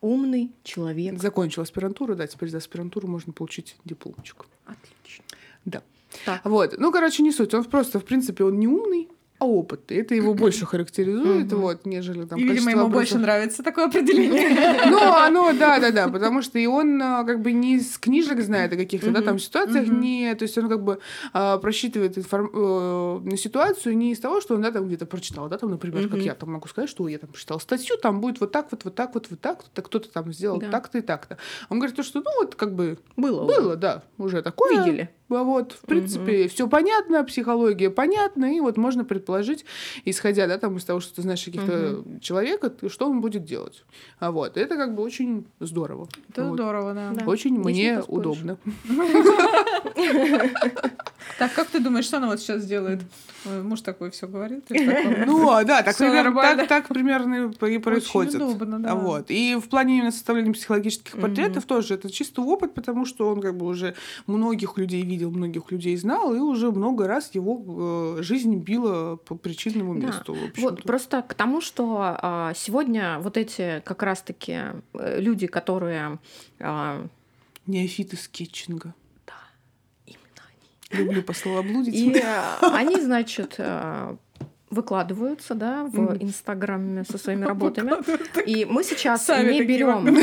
[0.00, 1.20] Умный человек.
[1.20, 4.46] Закончил аспирантуру, да, теперь за аспирантуру можно получить дипломчик.
[4.64, 5.24] Отлично.
[5.64, 5.82] Да.
[6.24, 6.44] Так.
[6.44, 6.74] Вот.
[6.78, 7.54] Ну, короче, не суть.
[7.54, 9.08] Он просто, в принципе, он не умный,
[9.42, 9.96] а опытный.
[9.96, 12.92] Это его больше характеризует, вот, нежели там И, видимо, ему вопросов.
[12.92, 14.52] больше нравится такое определение.
[14.92, 18.40] Ну, оно, да, да, да, потому что и он а, как бы не из книжек
[18.40, 20.98] знает о каких-то, да, там ситуациях, не, то есть он как бы
[21.32, 25.58] а, просчитывает э, на ситуацию не из того, что он, да, там где-то прочитал, да,
[25.58, 28.52] там, например, как я там могу сказать, что я там прочитал статью, там будет вот
[28.52, 31.38] так вот, вот так вот, вот так, кто-то там сделал так-то и так-то.
[31.68, 33.44] Он говорит, то, что, ну, вот как бы Было.
[33.46, 34.84] было, да, уже такое.
[34.84, 35.10] Видели.
[35.34, 39.64] А Вот, в принципе, все понятно, психология понятна, и вот можно предположить,
[40.04, 43.84] исходя, да, там из того, что ты знаешь каких-то человека, ты- что он будет делать.
[44.18, 46.08] А вот, это как бы очень здорово.
[46.28, 46.54] Это Вот.
[46.54, 47.10] здорово, да.
[47.12, 47.24] Да.
[47.26, 48.58] Очень Здесь не мне удобно.
[51.38, 53.00] Так, как ты думаешь, что она вот сейчас делает?
[53.46, 54.64] Ой, Муж такой все говорит.
[55.26, 58.34] Ну, а, да, так, примерно, так, так примерно и происходит.
[58.36, 58.92] Очень удобно, да.
[58.92, 59.30] А Вот.
[59.30, 63.56] И в плане именно составления психологических портретов тоже это чисто опыт, потому что он как
[63.56, 63.94] бы уже
[64.26, 69.34] многих людей видел, многих людей знал, и уже много раз его э, жизнь била по
[69.36, 70.06] причинному Да.
[70.08, 70.34] месту.
[70.34, 74.52] в Вот просто к тому, что а, сегодня вот эти как раз-таки
[74.94, 76.18] э, люди, которые
[76.60, 77.06] а,
[77.66, 78.92] Неофиты скетчинга.
[80.06, 80.42] именно
[80.90, 81.04] они.
[81.04, 81.94] Люблю пословоблудить.
[81.94, 83.60] И э, они, значит,
[84.72, 87.92] выкладываются, да, в Инстаграме со своими работами.
[88.46, 90.04] И мы сейчас Сами не берем...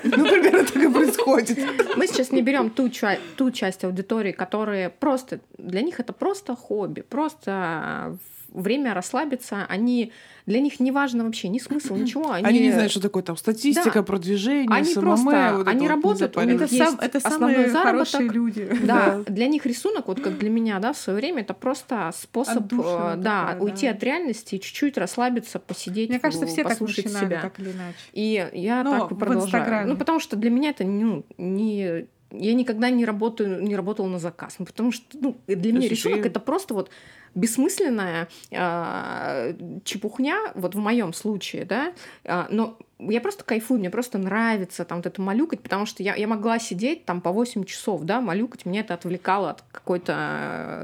[0.02, 1.58] Ну, примерно так и происходит.
[1.96, 2.90] Мы сейчас не берем ту,
[3.36, 8.16] ту часть аудитории, которые просто для них это просто хобби, просто
[8.52, 9.66] время расслабиться.
[9.68, 10.12] Они
[10.46, 12.32] для них не важно вообще ни смысл, ничего.
[12.32, 14.02] Они, Они не знают, что такое там статистика, Да.
[14.02, 16.54] продвижение, Они SMM, просто- вот они вот работают, у них.
[16.60, 18.08] Это, есть сам, это основной самые заработок.
[18.12, 18.78] хорошие люди.
[18.82, 22.58] Да, для них рисунок, вот как для меня, да, в свое время, это просто способ,
[22.64, 23.92] Отдушина э, да, такая, уйти да.
[23.92, 27.40] от реальности и чуть-чуть расслабиться, посидеть, Мне кажется, все так послушать начинали, себя.
[27.42, 27.96] так или иначе.
[28.12, 29.88] И я Ну, так и продолжаю.
[29.88, 32.06] Ну, потому что для меня это ну, не...
[32.32, 34.54] Я никогда не работаю, не работала на заказ.
[34.60, 36.88] Ну, потому что ну, для меня слушай, рисунок и- это просто вот
[37.34, 39.54] бессмысленная а,
[39.84, 41.92] чепухня, вот в моем случае, да,
[42.24, 42.78] А, но
[43.08, 46.58] я просто кайфую, мне просто нравится там вот это малюкать, потому что я, я могла
[46.58, 50.14] сидеть там по 8 часов, да, малюкать, меня это отвлекало от какой-то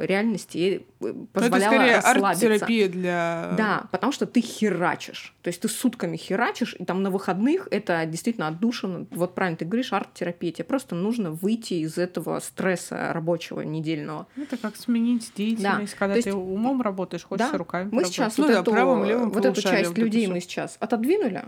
[0.00, 2.46] э, реальности и э, Ну, это позволяло скорее расслабиться.
[2.46, 3.54] арт-терапия для...
[3.56, 5.34] Да, потому что ты херачишь.
[5.42, 9.06] То есть ты сутками херачишь, и там на выходных это действительно отдушина.
[9.10, 10.52] Вот правильно ты говоришь, арт-терапия.
[10.52, 14.26] Тебе просто нужно выйти из этого стресса рабочего недельного.
[14.36, 18.14] Это как сменить деятельность, когда То ты умом работаешь, хочешь Да, руками Мы поработать.
[18.14, 21.44] сейчас Ну вот, да, эту, правым, левым вот эту часть вот людей мы сейчас отодвинули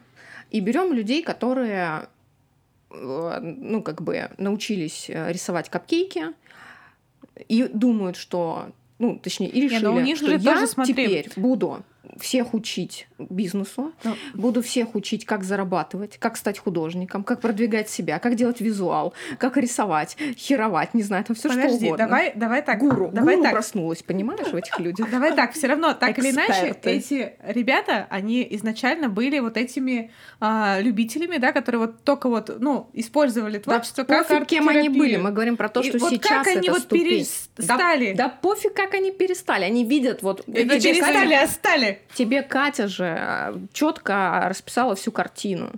[0.51, 2.09] и берем людей, которые
[2.91, 6.26] э, ну, как бы научились э, рисовать капкейки
[7.49, 10.66] и думают, что ну, точнее, и Не, решили, ну у них что же я тоже,
[10.66, 10.93] смотри.
[10.93, 11.82] теперь буду
[12.21, 14.14] всех учить бизнесу, Ну.
[14.35, 19.57] буду всех учить, как зарабатывать, как стать художником, как продвигать себя, как делать визуал, как
[19.57, 21.97] рисовать, херовать, не знаю, там все что угодно.
[21.97, 22.79] давай, давай так.
[22.79, 23.53] Гуру, давай гуру так.
[23.53, 25.11] проснулась, понимаешь, в этих людях?
[25.11, 26.91] Давай так, все равно, так или иначе, Эксперты.
[26.91, 30.11] эти ребята, они изначально были вот этими
[30.41, 34.89] а, любителями, да, которые вот только вот, ну, использовали творчество Да как пофиг, кем они
[34.89, 35.16] были.
[35.16, 37.05] Мы говорим про то, И что вот сейчас как они это вот ступень.
[37.05, 38.12] перестали?
[38.14, 39.64] Да, да пофиг, как они перестали.
[39.64, 40.41] Они видят вот...
[40.49, 42.01] Это перестали, а стали.
[42.14, 45.72] Тебе Катя же четко расписала всю картину.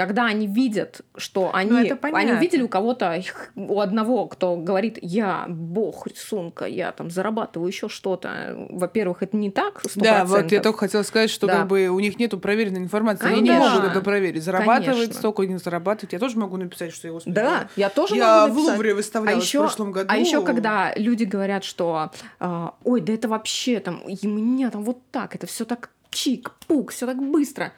[0.00, 3.22] Когда они видят, что они, Ну, они увидели у кого-то,
[3.54, 8.66] у одного, кто говорит, я бог рисунка, я там зарабатываю еще что-то.
[8.70, 10.00] Во-первых, это не так, 100%.
[10.02, 11.58] Да, вот я только хотела сказать, что Да.
[11.58, 13.26] как бы у них нету проверенной информации.
[13.26, 13.74] Они не Конечно.
[13.74, 14.42] могут это проверить.
[14.42, 15.14] Зарабатывать Конечно.
[15.18, 16.14] столько, не зарабатывать.
[16.14, 18.76] Я тоже могу написать, что я господи, Да, я тоже Я могу в написать.
[18.76, 20.06] Лувре выставляла а в еще, прошлом году.
[20.08, 24.82] А еще когда люди говорят, что а, ой, да это вообще там, и мне там
[24.82, 27.72] вот так, это все так чик, пук, все так быстро.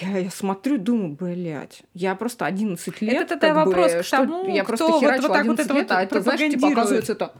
[0.00, 3.14] Я, я смотрю, думаю, блядь, я просто 11 лет.
[3.14, 5.36] Это тогда как бы, вопрос к что тому, я кто просто вот- вот так вот
[5.36, 7.32] 11 это лет, вот а это, знаешь, типа, оказывается, это...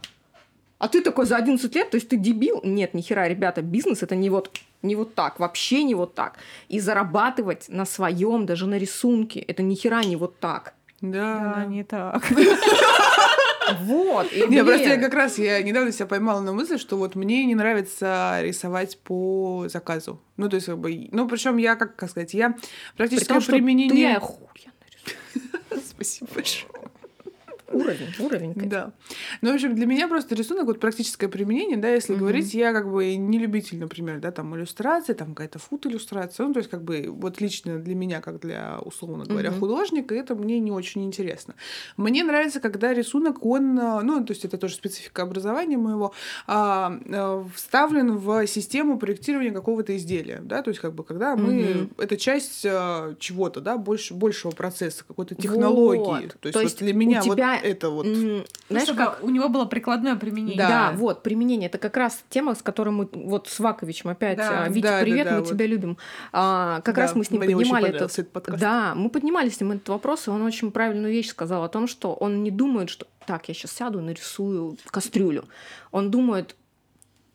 [0.79, 2.61] А ты такой за 11 лет, то есть ты дебил?
[2.65, 4.51] Нет, ни хера, ребята, бизнес это не вот,
[4.83, 6.39] не вот так, вообще не вот так.
[6.69, 10.75] И зарабатывать на своем, даже на рисунке, это ни хера не вот так.
[11.01, 11.65] Да, да.
[11.67, 12.25] не так.
[13.81, 14.33] Вот.
[14.33, 17.15] и, Не, блин, просто я как раз, я недавно себя поймала на мысль, что вот
[17.15, 20.21] мне не нравится рисовать по заказу.
[20.37, 22.57] Ну, то есть, как бы, ну, причем я, как, как сказать, я
[23.41, 23.95] что применение...
[23.97, 25.81] ты.
[25.87, 26.92] Спасибо большое.
[27.73, 28.55] Уровень, уровень.
[28.69, 28.93] Да.
[29.41, 32.91] Ну, в общем, для меня просто рисунок, вот практическое применение, да, если говорить, я как
[32.91, 37.07] бы не любитель, например, да, там иллюстрации, там какая-то фут-иллюстрация, ну, то есть как бы
[37.09, 41.55] вот лично для меня, как для, условно говоря, художника, это мне не очень интересно.
[41.97, 46.13] Мне нравится, когда рисунок, он, а, ну, то есть это тоже специфика образования моего,
[46.47, 51.89] а, а, вставлен в систему проектирования какого-то изделия, да, то есть как бы когда мы,
[51.99, 56.27] это часть а, чего-то, да, больше, большего процесса, какой-то технологии.
[56.27, 56.37] Вот.
[56.41, 58.07] То есть, То вот есть для у меня вот тебя, это вот...
[58.07, 59.23] Знаешь, Чтобы как...
[59.23, 60.59] у него было прикладное применение.
[60.59, 60.69] Да.
[60.69, 60.93] Да.
[60.97, 61.69] вот, применение.
[61.69, 64.39] Это как раз тема, с которой мы вот с Ваковичем опять.
[64.39, 64.65] Да.
[64.65, 65.49] а, Витя, Да, привет, да, мы вот.
[65.49, 65.99] тебя любим.
[66.33, 68.19] А, как Да, раз мы с ним поднимали понравился этот...
[68.19, 68.61] этот подкаст.
[68.61, 71.87] Да, мы поднимали с ним этот вопрос, и он очень правильную вещь сказал о том,
[71.87, 75.45] что он не думает, что так, я сейчас сяду, нарисую кастрюлю.
[75.91, 76.57] Он думает,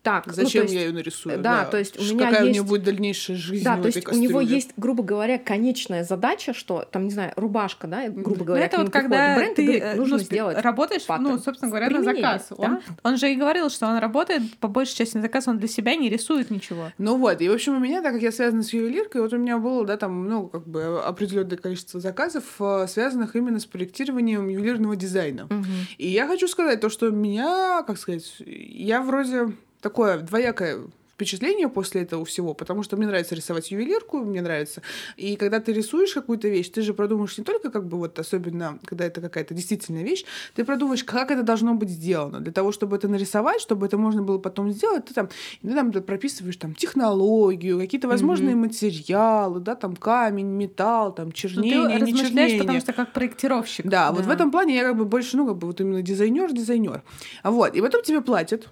[0.07, 1.37] так, ну, Зачем то есть, я ее нарисую?
[1.39, 3.97] да, то есть у меня Какая у есть- нее будет дальнейшая жизнь Да, то есть
[4.07, 4.55] у него кастрюле?
[4.55, 8.77] есть, грубо говоря, конечная задача, что там, не знаю, рубашка, да, грубо Ну, говоря, это
[8.77, 11.39] к нему вот когда бренд ты говорит, э, нужно ну, сделать работаешь, ну, паттерн.
[11.39, 12.47] собственно говоря, на заказ.
[12.51, 12.81] Он, да.
[13.03, 15.95] он же и говорил, что он работает по большей части на заказ, он для себя
[15.95, 16.91] не рисует ничего.
[16.97, 19.37] Ну вот, и в общем у меня, так как я связана с ювелиркой, вот у
[19.37, 24.47] меня было, да, там, ну, как бы определенное количество заказов, э, связанных именно с проектированием
[24.47, 25.47] ювелирного дизайна.
[25.49, 25.65] Мгм.
[25.97, 29.51] И я хочу сказать то, что меня, как сказать, я вроде
[29.81, 30.79] такое двоякое
[31.17, 34.83] впечатление после этого всего, потому что мне нравится рисовать ювелирку, мне нравится.
[35.15, 38.77] И когда ты рисуешь какую-то вещь, ты же продумаешь не только как бы вот особенно,
[38.85, 42.39] когда это какая-то действительная вещь, ты продумаешь, как это должно быть сделано.
[42.39, 45.29] Для того, чтобы это нарисовать, чтобы это можно было потом сделать, ты там,
[45.63, 51.97] ты там прописываешь там технологию, какие-то возможные материалы, да, там камень, металл, там Ну, чернение,
[51.97, 52.59] ты не чернение.
[52.59, 53.87] потому что как проектировщик.
[53.87, 56.53] Да, вот в этом плане я как бы больше, ну, как бы вот именно дизайнер,
[56.53, 57.01] дизайнер.
[57.41, 58.67] А вот, и потом тебе платят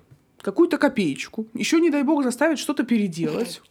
[0.46, 3.62] какую-то копеечку, еще, не дай бог, заставят что-то переделать.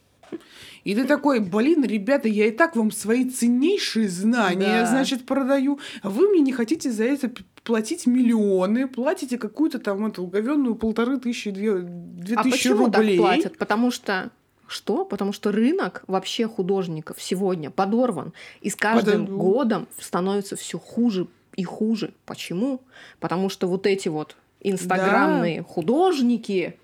[0.83, 4.87] И ты такой, блин, ребята, я и так вам свои ценнейшие знания, Да.
[4.87, 7.31] значит, продаю, а вы мне не хотите за это
[7.62, 13.16] платить миллионы, платите какую-то там эту говенную полторы тысячи, две, две А тысячи почему рублей.
[13.16, 13.57] так платят?
[13.59, 14.31] Потому что
[14.66, 15.05] что?
[15.05, 19.39] Потому что рынок вообще художников сегодня подорван, и с каждым Подорван.
[19.39, 22.12] годом становится все хуже и хуже.
[22.27, 22.81] Почему?
[23.20, 26.79] Потому что вот эти вот инстаграмные художники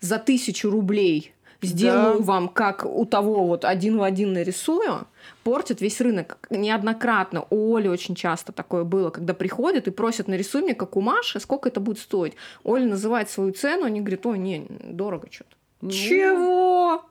[0.00, 2.24] за тысячу рублей сделаю Да.
[2.24, 5.06] вам как у того вот один в один нарисую,
[5.44, 6.38] портят весь рынок.
[6.50, 11.00] Неоднократно у Оли очень часто такое было, когда приходят и просят нарисуй мне как у
[11.00, 12.34] Маши, сколько это будет стоить.
[12.64, 15.54] Оля называет свою цену, они говорят, ой, не, дорого что-то.
[15.82, 17.04] Ну, Чего?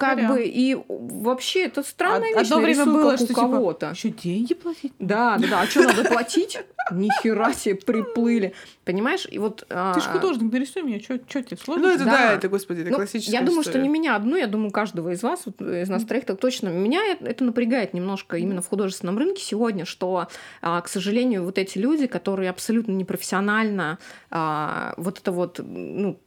[0.00, 0.32] Как Сорян.
[0.32, 3.90] бы, и вообще, это странная вещь, Одно время было, что у типа, кого-то.
[3.90, 4.94] еще деньги платить?
[4.98, 5.60] Да, да, да.
[5.60, 6.58] А что надо платить?
[6.90, 8.54] Нихера себе приплыли.
[8.84, 9.26] Понимаешь?
[9.30, 9.58] И вот...
[9.58, 11.88] Ты же а, художник, нарисуй мне, что тебе сложно?
[11.88, 14.46] Ну, это да, это, господи, это ну, классическая Я думаю, что не меня одну, я
[14.46, 16.68] думаю, каждого из вас, вот, из нас троих, так точно.
[16.68, 20.28] Меня это, это напрягает немножко именно в художественном рынке сегодня, что,
[20.62, 23.98] а, к сожалению, вот эти люди, которые абсолютно непрофессионально
[24.30, 26.18] а, вот это вот, ну,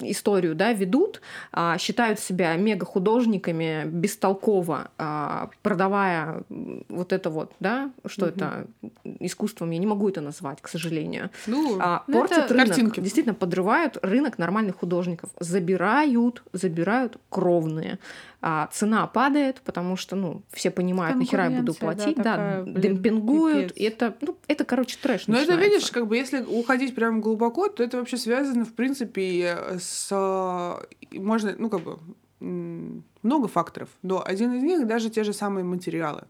[0.00, 1.20] историю, да, ведут,
[1.52, 6.42] а, считают себя мега-художниками бестолково, а, продавая
[6.88, 8.34] вот это вот, да, что Мгм.
[8.34, 8.66] это
[9.20, 11.30] искусством, я не могу это назвать, к сожалению.
[11.46, 13.00] Ну, А, Ну, портят это рынок, картинки.
[13.00, 17.98] действительно подрывают рынок нормальных художников, забирают, забирают кровные.
[18.44, 22.62] А цена падает, потому что, ну, все понимают, нахера я буду да, платить, да, такая,
[22.64, 23.76] блин, демпингуют, пипец.
[23.76, 25.28] и это, ну, это, короче, трэш.
[25.28, 25.70] Но это, начинается.
[25.70, 30.10] видишь, как бы если уходить прям глубоко, то это вообще связано, в принципе, с...
[31.12, 31.98] Можно, ну, как бы,
[33.22, 36.22] много факторов, но один из них даже те же самые материалы.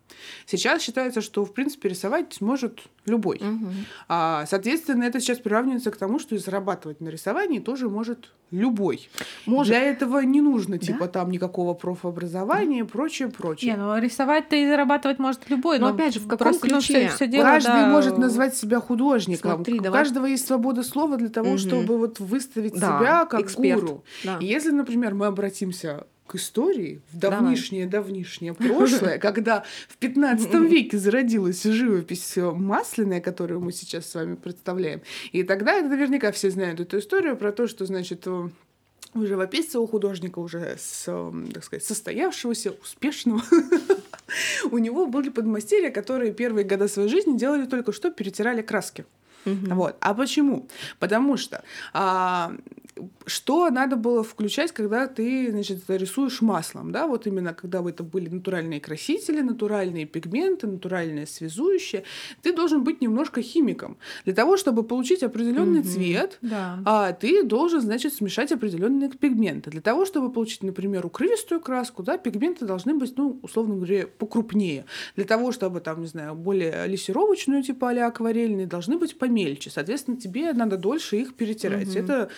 [0.46, 3.38] Сейчас считается, что, в принципе, рисовать сможет любой.
[3.40, 3.72] Мгм.
[4.08, 9.08] А, соответственно, это сейчас приравнивается к тому, что и зарабатывать на рисовании тоже может любой.
[9.46, 9.72] Может.
[9.72, 10.86] Для этого не нужно, Да?
[10.86, 13.72] типа, там никакого профобразования и прочее, прочее.
[13.72, 15.78] Не, ну рисовать-то и зарабатывать может любой.
[15.78, 16.80] Но но опять же, в каком ну, ключе?
[17.08, 19.54] всё- всё дело, Каждый да, может назвать себя художником.
[19.54, 21.58] Смотри, У давай- каждого есть свобода слова для того, Мгм.
[21.58, 23.80] чтобы вот выставить Да, себя как эксперт.
[23.80, 24.04] гуру.
[24.24, 24.36] Да.
[24.38, 27.40] И если, например, мы обратимся к истории в Давай.
[27.40, 34.36] давнишнее-давнишнее прошлое, когда в 15 веке зародилась живопись э, масляная, которую мы сейчас с вами
[34.36, 35.02] представляем.
[35.32, 38.48] И тогда это наверняка все знают эту историю про то, что, значит, э,
[39.14, 43.42] у живописца, у художника уже, с, э, так сказать, состоявшегося, успешного,
[44.70, 49.04] у него были подмастерья, которые первые года своей жизни делали только что, перетирали краски.
[49.44, 49.96] Вот.
[50.00, 50.68] А почему?
[50.98, 52.54] Потому что а,
[53.26, 58.02] что надо было включать, когда ты, значит, рисуешь маслом, да, вот именно когда бы это
[58.02, 62.04] были натуральные красители, натуральные пигменты, натуральное связующее,
[62.42, 63.96] ты должен быть немножко химиком.
[64.24, 65.88] Для того, чтобы получить определенный Мгм.
[65.88, 66.80] цвет, Да.
[66.84, 69.70] а ты должен, значит, смешать определенные пигменты.
[69.70, 74.84] Для того, чтобы получить, например, укрывистую краску, да, пигменты должны быть, ну, условно говоря, покрупнее.
[75.16, 79.70] Для того, чтобы, там, не знаю, более лессировочную, типа а акварельные, должны быть помельче.
[79.70, 81.88] Соответственно, тебе надо дольше их перетирать.
[81.88, 82.04] Мгм.
[82.04, 82.28] Это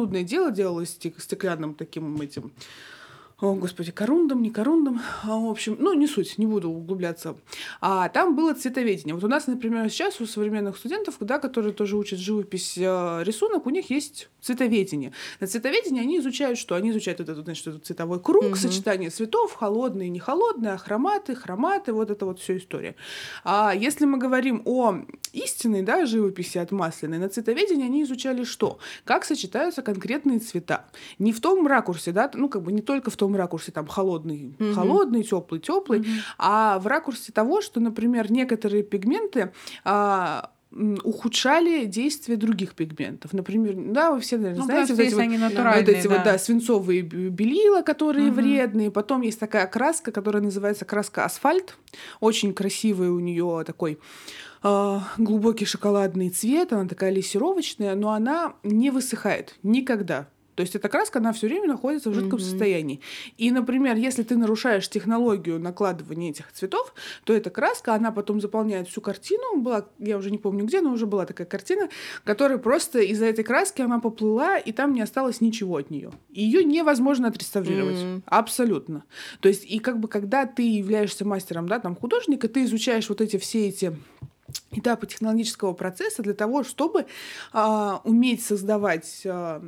[0.00, 2.52] занудное дело делалось стек- стеклянным таким этим
[3.40, 5.00] о, господи, корундом, не корундом.
[5.24, 7.36] А, В общем, ну, не суть, не буду углубляться.
[7.80, 9.14] А там было цветоведение.
[9.14, 13.66] Вот у нас, например, сейчас у современных студентов, да, которые тоже учат живопись, э, рисунок,
[13.66, 15.12] у них есть цветоведение.
[15.40, 16.74] На цветоведении они изучают что?
[16.74, 18.56] Они изучают вот этот, значит, этот цветовой круг, Мгм.
[18.56, 22.94] сочетание цветов, холодные, не холодные, ахроматы, хроматы, вот это вот все история.
[23.44, 24.96] А если мы говорим о
[25.32, 28.78] истинной, да, живописи от масляной, на цветоведении они изучали что?
[29.04, 30.84] Как сочетаются конкретные цвета.
[31.18, 34.54] Не в том ракурсе, да, ну, как бы не только в том ракурсе, там, холодный,
[34.58, 34.74] Мгм.
[34.74, 36.06] холодный, теплый, теплый,
[36.38, 39.52] а в ракурсе того, что, например, некоторые пигменты
[39.84, 40.50] а,
[41.02, 43.32] ухудшали действие других пигментов.
[43.32, 45.24] Например, да, вы все, наверное, Ну, знаете, вот эти вот
[45.76, 48.36] вот эти вот, да, свинцовые белила, которые Мгм.
[48.36, 48.90] вредные.
[48.90, 51.76] Потом есть такая краска, которая называется краска асфальт.
[52.20, 53.98] Очень красивый у нее такой
[54.62, 60.28] а, глубокий шоколадный цвет, она такая лессировочная, но она не высыхает никогда.
[60.60, 62.40] То есть эта краска, она все время находится в жидком Мгм.
[62.40, 63.00] состоянии.
[63.38, 66.92] И, например, если ты нарушаешь технологию накладывания этих цветов,
[67.24, 69.56] то эта краска, она потом заполняет всю картину.
[69.56, 71.88] Была, я уже не помню где, но уже была такая картина,
[72.24, 76.10] которая просто из-за этой краски она поплыла, и там не осталось ничего от нее.
[76.28, 77.96] Ее невозможно отреставрировать.
[77.96, 78.22] М.
[78.26, 79.04] Абсолютно.
[79.40, 83.22] То есть, и как бы, когда ты являешься мастером, да, там, художника, ты изучаешь вот
[83.22, 83.96] эти все эти
[84.72, 87.06] этапы технологического процесса для того, чтобы
[87.52, 89.62] а, уметь создавать а,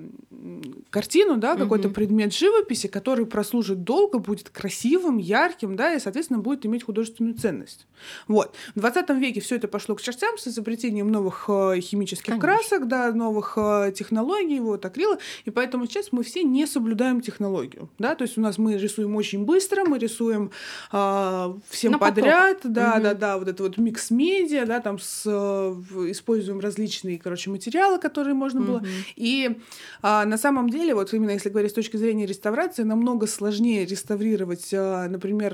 [0.90, 1.92] картину, да, какой-то mm-hmm.
[1.92, 7.86] предмет живописи, который прослужит долго, будет красивым, ярким, да, и, соответственно, будет иметь художественную ценность.
[8.28, 8.54] Вот.
[8.74, 12.48] В 20 веке все это пошло к чертям с изобретением новых э, химических Конечно.
[12.48, 17.90] красок, да, новых э, технологий, вот, акрила, и поэтому сейчас мы все не соблюдаем технологию,
[17.98, 20.50] да, то есть у нас мы рисуем очень быстро, мы рисуем
[20.92, 22.72] э, всем На подряд, поток.
[22.72, 23.02] да, угу.
[23.02, 28.60] да, да, вот это вот микс-медиа, да, там с, используем различные, короче, материалы, которые можно
[28.60, 28.66] угу.
[28.68, 28.82] было,
[29.16, 29.58] и
[30.02, 34.72] э, на самом деле, вот именно если говорить с точки зрения реставрации, намного сложнее реставрировать,
[34.72, 35.52] э, например,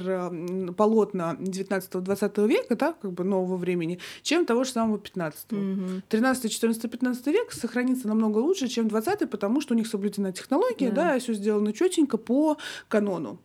[0.76, 6.02] полотна 19-20 века, да, как бы нового времени, чем того же самого 15 -го.
[6.08, 10.90] 13, 14, 15 век сохранится намного лучше, чем 20 потому что у них соблюдена технология,
[10.90, 12.56] да, да все сделано четенько по
[12.88, 13.40] канону.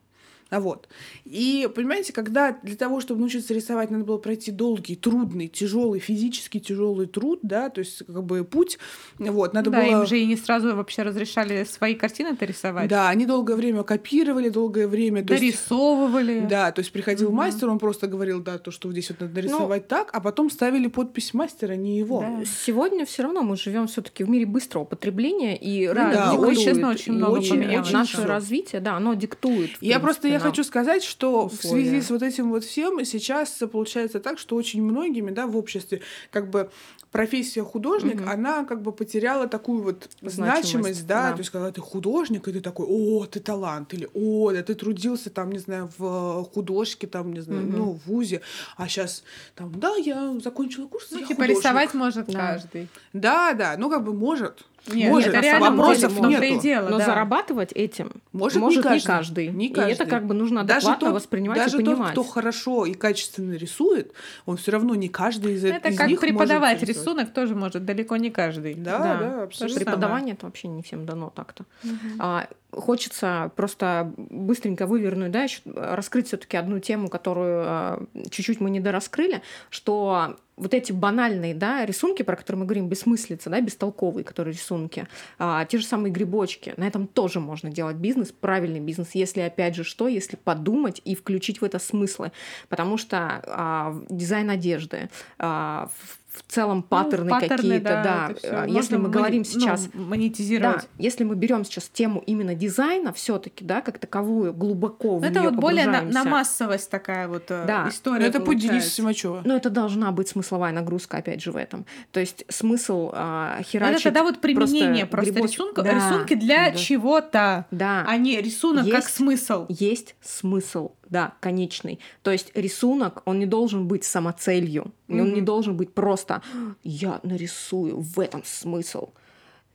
[0.54, 0.88] А вот.
[1.26, 6.60] И, понимаете, когда для того, чтобы научиться рисовать, надо было пройти долгий, трудный, тяжелый, физически
[6.60, 8.78] тяжелый труд, да, то есть как бы путь,
[9.18, 10.02] вот, надо да, было...
[10.02, 12.88] им же и не сразу вообще разрешали свои картины-то рисовать.
[12.88, 15.24] Да, они долгое время копировали, долгое время...
[15.24, 16.34] Дорисовывали.
[16.34, 17.38] Есть, да, то есть приходил угу.
[17.38, 20.52] мастер, он просто говорил, да, то, что здесь вот надо нарисовать ну, так, а потом
[20.52, 22.22] ставили подпись мастера, не его.
[22.22, 22.44] Да.
[22.46, 26.58] Сегодня все равно мы живем все-таки в мире быстрого потребления, и да, рынок да, диктует,
[26.60, 27.92] очень, очень много очень, поменялось.
[27.92, 29.72] Наше развитие, да, оно диктует.
[29.82, 31.84] Я просто, я хочу сказать, что условия.
[31.84, 35.58] в связи с вот этим вот всем сейчас получается так, что очень многими, да, в
[35.58, 36.02] обществе
[36.32, 36.70] как бы
[37.14, 38.30] профессия художник, угу.
[38.30, 41.30] она как бы потеряла такую вот значимость, значимость да?
[41.30, 44.64] да, то есть когда ты художник, и ты такой, о, ты талант, или о, да,
[44.64, 47.78] ты трудился там, не знаю, в художке, там, не знаю, угу.
[47.78, 48.42] ну, в ВУЗе,
[48.78, 49.24] а сейчас
[49.56, 51.58] там, да, я закончила курс, ну, я типа художник.
[51.60, 52.34] рисовать может да.
[52.34, 52.90] каждый.
[53.14, 56.56] Да, да, ну как бы может, нет, может, это реально вопросов может, нету.
[56.56, 57.06] И дело, но да.
[57.06, 59.48] зарабатывать этим может, может не, каждый.
[59.48, 59.92] не каждый.
[59.92, 62.00] И это как бы нужно адекватно даже тот, воспринимать даже и понимать.
[62.00, 64.12] Даже тот, кто хорошо и качественно рисует,
[64.46, 67.86] он все равно не каждый из, это из как них преподавать может рисунок тоже может
[67.86, 68.74] далеко не каждый.
[68.74, 69.80] Да, да, да абсолютно.
[69.80, 71.64] Преподавание это вообще не всем дано так-то.
[71.84, 71.94] Угу.
[72.20, 78.80] А, хочется просто быстренько вывернуть, да, раскрыть все-таки одну тему, которую а, чуть-чуть мы не
[78.80, 84.54] дораскрыли, что вот эти банальные да, рисунки, про которые мы говорим, бессмыслица, да, бестолковые, которые
[84.54, 85.08] рисунки,
[85.40, 89.76] а, те же самые грибочки, на этом тоже можно делать бизнес, правильный бизнес, если, опять
[89.76, 92.32] же, что, если подумать и включить в это смыслы,
[92.70, 95.10] потому что а, дизайн одежды,
[95.40, 98.32] а, в целом ну, паттерны, ну, паттерны какие-то, да.
[98.42, 98.66] да.
[98.66, 100.82] Если мы говорим сейчас, ну, монетизировать.
[100.82, 105.42] Да, если мы берем сейчас тему именно дизайна, все-таки, да, как таковую глубоко в Это
[105.42, 107.88] вот более на, на массовость такая вот э, да.
[107.90, 108.22] история.
[108.22, 109.42] Но это путь Дениса Симачева.
[109.46, 111.86] Но это должна быть смысловая нагрузка, опять же, в этом.
[112.12, 114.02] То есть смысл а, херачить.
[114.02, 115.94] Это тогда вот применение просто, просто рисунка, да.
[115.94, 116.78] рисунки для да.
[116.78, 118.06] чего-то, да.
[118.08, 119.66] а не рисунок есть, как смысл.
[119.70, 122.00] Есть смысл да, конечный.
[122.24, 125.22] То есть рисунок, он не должен быть самоцелью, mm-hmm.
[125.22, 126.42] он не должен быть просто
[126.84, 129.10] «я нарисую, в этом смысл».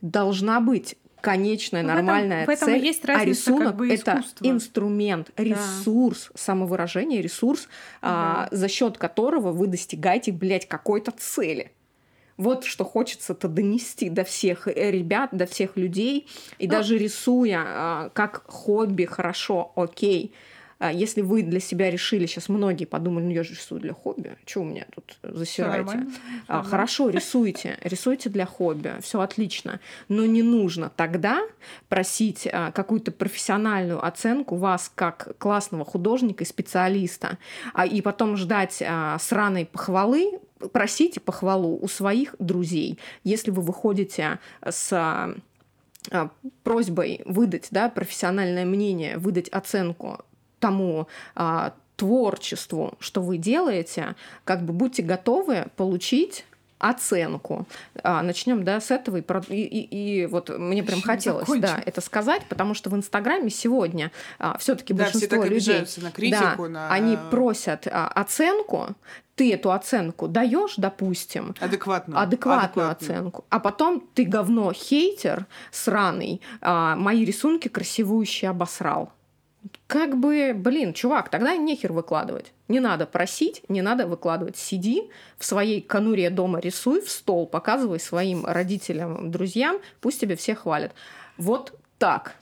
[0.01, 3.93] Должна быть конечная, в нормальная этом, цель, в этом есть разница, а рисунок как бы
[3.93, 6.39] это инструмент, ресурс, да.
[6.41, 7.69] самовыражение, ресурс,
[8.03, 8.49] да.
[8.49, 11.71] а, за счет которого вы достигаете, блядь, какой-то цели.
[12.37, 16.29] Вот что хочется-то донести до всех э, ребят, до всех людей.
[16.59, 20.33] И ну, даже рисуя а, как хобби, хорошо, окей.
[20.79, 24.37] А если вы для себя решили, сейчас многие подумали, ну я же рисую для хобби,
[24.47, 26.07] что у меня тут засираете?
[26.47, 31.43] А, хорошо, рисуйте, рисуйте для хобби, все отлично, но не нужно тогда
[31.89, 37.39] просить а, какую-то профессиональную оценку вас как классного художника и специалиста,
[37.75, 40.39] а, и потом ждать а, сраной похвалы,
[40.73, 42.99] просите похвалу у своих друзей.
[43.25, 44.93] Если вы выходите с
[46.11, 46.31] а,
[46.63, 50.25] просьбой выдать да, профессиональное мнение, выдать оценку
[50.61, 54.15] тому а, творчеству, что вы делаете,
[54.45, 56.45] как бы будьте готовы получить
[56.79, 57.67] оценку.
[58.03, 59.17] А, начнем да, с этого.
[59.17, 59.23] И,
[59.53, 64.57] и, и, вот мне прям хотелось да, это сказать, потому что в Инстаграме сегодня а,
[64.59, 66.93] все-таки да, большинство все людей на критику, да, на...
[66.93, 68.89] они просят а, оценку,
[69.35, 76.41] ты эту оценку даешь, допустим, адекватную, адекватную, адекватную оценку, а потом ты говно хейтер сраный,
[76.61, 79.13] а, мои рисунки красивущие обосрал
[79.87, 82.53] как бы, блин, чувак, тогда нехер выкладывать.
[82.69, 84.57] Не надо просить, не надо выкладывать.
[84.57, 90.55] Сиди в своей конуре дома, рисуй в стол, показывай своим родителям, друзьям, пусть тебя все
[90.55, 90.93] хвалят.
[91.37, 92.37] Вот так.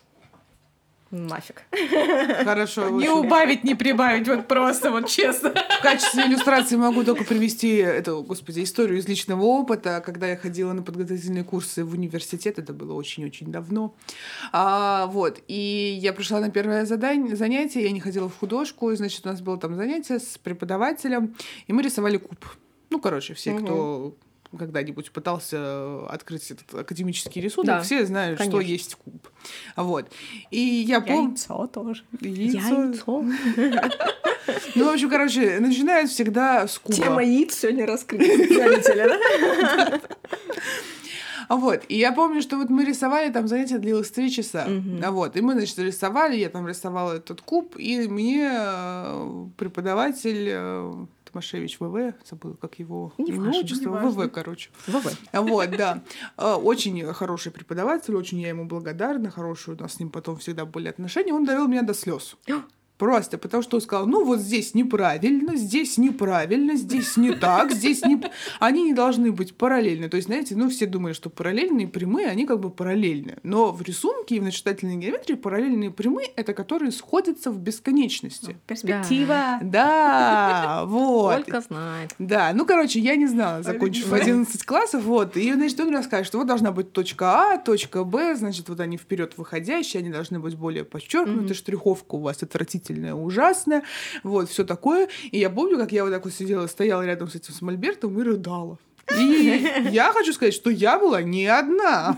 [1.11, 1.63] Нафиг.
[2.45, 2.91] Хорошо.
[2.91, 5.51] Не убавить, не прибавить, вот просто, вот честно.
[5.51, 10.73] В качестве иллюстрации могу только привести эту, господи, историю из личного опыта, когда я ходила
[10.73, 13.95] на подготовительные курсы в университет, это было очень-очень давно.
[14.53, 18.97] А, вот, и я пришла на первое задание, занятие, я не ходила в художку, и,
[18.97, 21.37] значит, у нас было там занятие с преподавателем,
[21.69, 22.39] и мы рисовали куб
[22.91, 23.65] Ну, короче, все, Мгм.
[23.65, 24.15] кто
[24.57, 28.73] когда-нибудь пытался открыть этот академический рисунок, Да, все знают, что конечно.
[28.73, 29.29] есть куб.
[29.77, 30.11] Вот.
[30.51, 31.31] И я помню...
[31.31, 32.05] Яйцо тоже.
[32.21, 33.25] Яйцо.
[34.75, 36.97] Ну, в общем, короче, начинают всегда с куба.
[36.97, 38.55] Тема яиц сегодня раскрыта.
[38.55, 40.01] Заметили, да?
[41.49, 44.67] Вот, и я помню, что вот мы рисовали, там занятие длилось три часа.
[45.03, 51.07] А вот, и мы, значит, рисовали, я там рисовала этот куб, и мне э, преподаватель
[51.37, 54.09] Томашевич ВВ, забыла, как его Не имя, важно, отчество, не.
[54.09, 54.71] ВВ, короче.
[54.87, 55.07] ВВ.
[55.33, 56.03] А Вот, да.
[56.39, 60.65] Э, Очень хороший преподаватель, очень я ему благодарна, хорошие у нас с ним потом всегда
[60.65, 61.35] были отношения.
[61.35, 62.37] Он довел меня до слез.
[62.99, 68.03] Просто потому что он сказал, ну вот здесь неправильно, здесь неправильно, здесь не так, здесь
[68.05, 68.21] не...
[68.59, 70.09] Они не должны быть параллельны.
[70.09, 73.37] То есть, знаете, ну все думали, что параллельные прямые, они как бы параллельны.
[73.43, 78.57] Но в рисунке и в начитательной геометрии параллельные прямые— это которые сходятся в бесконечности.
[78.67, 79.59] Перспектива.
[79.63, 81.45] Да, вот.
[81.45, 82.15] Только знает.
[82.19, 86.39] Да, ну, короче, я не знала, закончив 11 классов, вот, и, значит, он рассказывает, что
[86.39, 90.55] вот должна быть точка А, точка Б, значит, вот они вперед выходящие, они должны быть
[90.57, 93.83] более подчеркнуты, штриховка у вас отвратительная, ужасная,
[94.23, 95.09] вот, все такое.
[95.31, 98.19] И я помню, как я вот так вот сидела, стояла рядом с этим с Мольбертом
[98.19, 98.79] и рыдала.
[99.17, 102.17] И я хочу сказать, что я была не одна.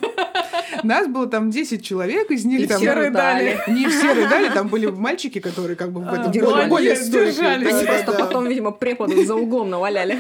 [0.83, 2.79] Нас было там 10 человек, из них И там...
[2.79, 3.61] все рыдали.
[3.69, 6.69] Не все рыдали, там были мальчики, которые как бы в этом держались.
[6.71, 7.47] более стойкие.
[7.47, 8.19] Они Да, просто да.
[8.19, 10.19] потом, видимо, преподы за углом наваляли.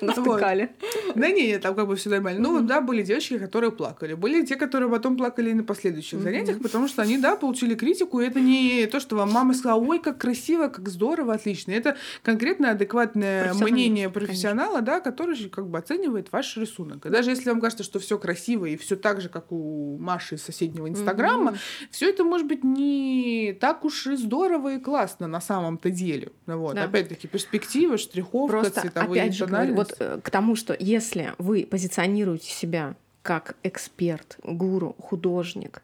[0.06, 0.70] Навтыкали.
[1.14, 2.40] Да не, не, там как бы все нормально.
[2.40, 4.14] Ну, вот, да, были девочки, которые плакали.
[4.14, 8.20] Были те, которые потом плакали и на последующих занятиях, потому что они, да, получили критику.
[8.20, 11.72] И это не то, что вам мама сказала, ой, как красиво, как здорово, отлично.
[11.72, 17.06] Это конкретно адекватное мнение профессионала, да, который же как бы оценивает ваш рисунок.
[17.06, 20.36] И даже если вам кажется, что все красиво и все так же, как у Маши
[20.36, 21.54] из соседнего инстаграма,
[21.90, 26.32] все это может быть не так уж и здорово и классно на самом-то деле.
[26.46, 26.76] Вот.
[26.76, 29.89] Опять-таки, перспектива, штриховка, Просто, цветовые опять же, говорю, тональности.
[29.90, 35.82] Вот э, к тому, что если вы позиционируете себя как эксперт, гуру, художник,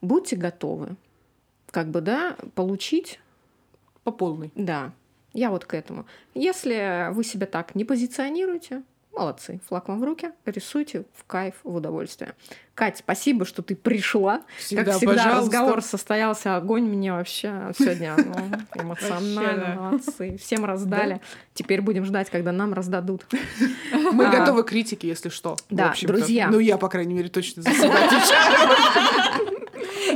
[0.00, 0.96] будьте готовы,
[1.70, 3.20] как бы, да, получить,
[4.04, 4.50] по полной.
[4.54, 4.92] да,
[5.34, 6.06] я вот к этому.
[6.34, 8.82] Если вы себя так не позиционируете,
[9.18, 12.34] молодцы, флаг вам в руки, рисуйте в кайф, в удовольствие.
[12.74, 14.42] Кать, спасибо, что ты пришла.
[14.56, 15.40] Всегда, как всегда, пожалуйста.
[15.40, 18.34] разговор состоялся огонь мне вообще сегодня ну,
[18.82, 19.74] эмоционально, да.
[19.74, 20.36] молодцы.
[20.38, 21.20] Всем раздали.
[21.54, 23.26] Теперь будем ждать, когда нам раздадут.
[24.12, 24.30] Мы А.
[24.30, 25.56] готовы к критике, если что.
[25.70, 26.48] Да, друзья.
[26.48, 29.47] Ну, я, по крайней мере, точно за себя отвечаю.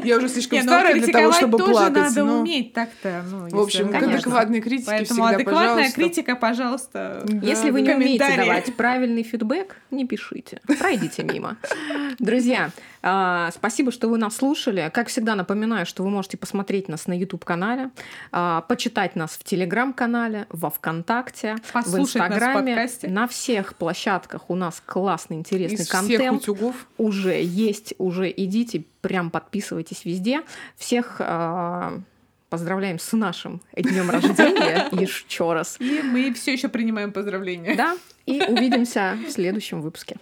[0.05, 1.95] Я уже слишком Не, ну, старая для того, чтобы тоже плакать.
[1.95, 3.25] надо но- уметь так-то.
[3.31, 4.15] Ну, В общем, к Конечно.
[4.15, 5.95] адекватной критике Поэтому всегда, адекватная пожалуйста.
[5.95, 7.23] критика, пожалуйста.
[7.25, 7.47] Да.
[7.47, 10.61] Если вы не умеете давать правильный фидбэк, не пишите.
[10.79, 11.57] Пройдите мимо.
[12.19, 12.71] Друзья,
[13.03, 14.91] спасибо, что вы нас слушали.
[14.95, 17.91] Как всегда, напоминаю, что вы можете посмотреть нас на YouTube-канале,
[18.31, 22.75] а, почитать нас в Телеграм-канале, во Вконтакте, в Послушать нас в Инстаграме.
[22.77, 23.09] подкасте.
[23.09, 26.43] На всех площадках у нас классный, интересный Из всех контент.
[26.43, 26.87] утюгов.
[26.97, 30.43] Уже есть, уже идите, прям подписывайтесь везде.
[30.77, 31.99] Всех а,
[32.51, 35.77] поздравляем с нашим днем рождения еще раз.
[35.81, 37.75] И мы все еще принимаем поздравления.
[37.75, 37.97] Да,
[38.27, 40.19] и увидимся в следующем выпуске.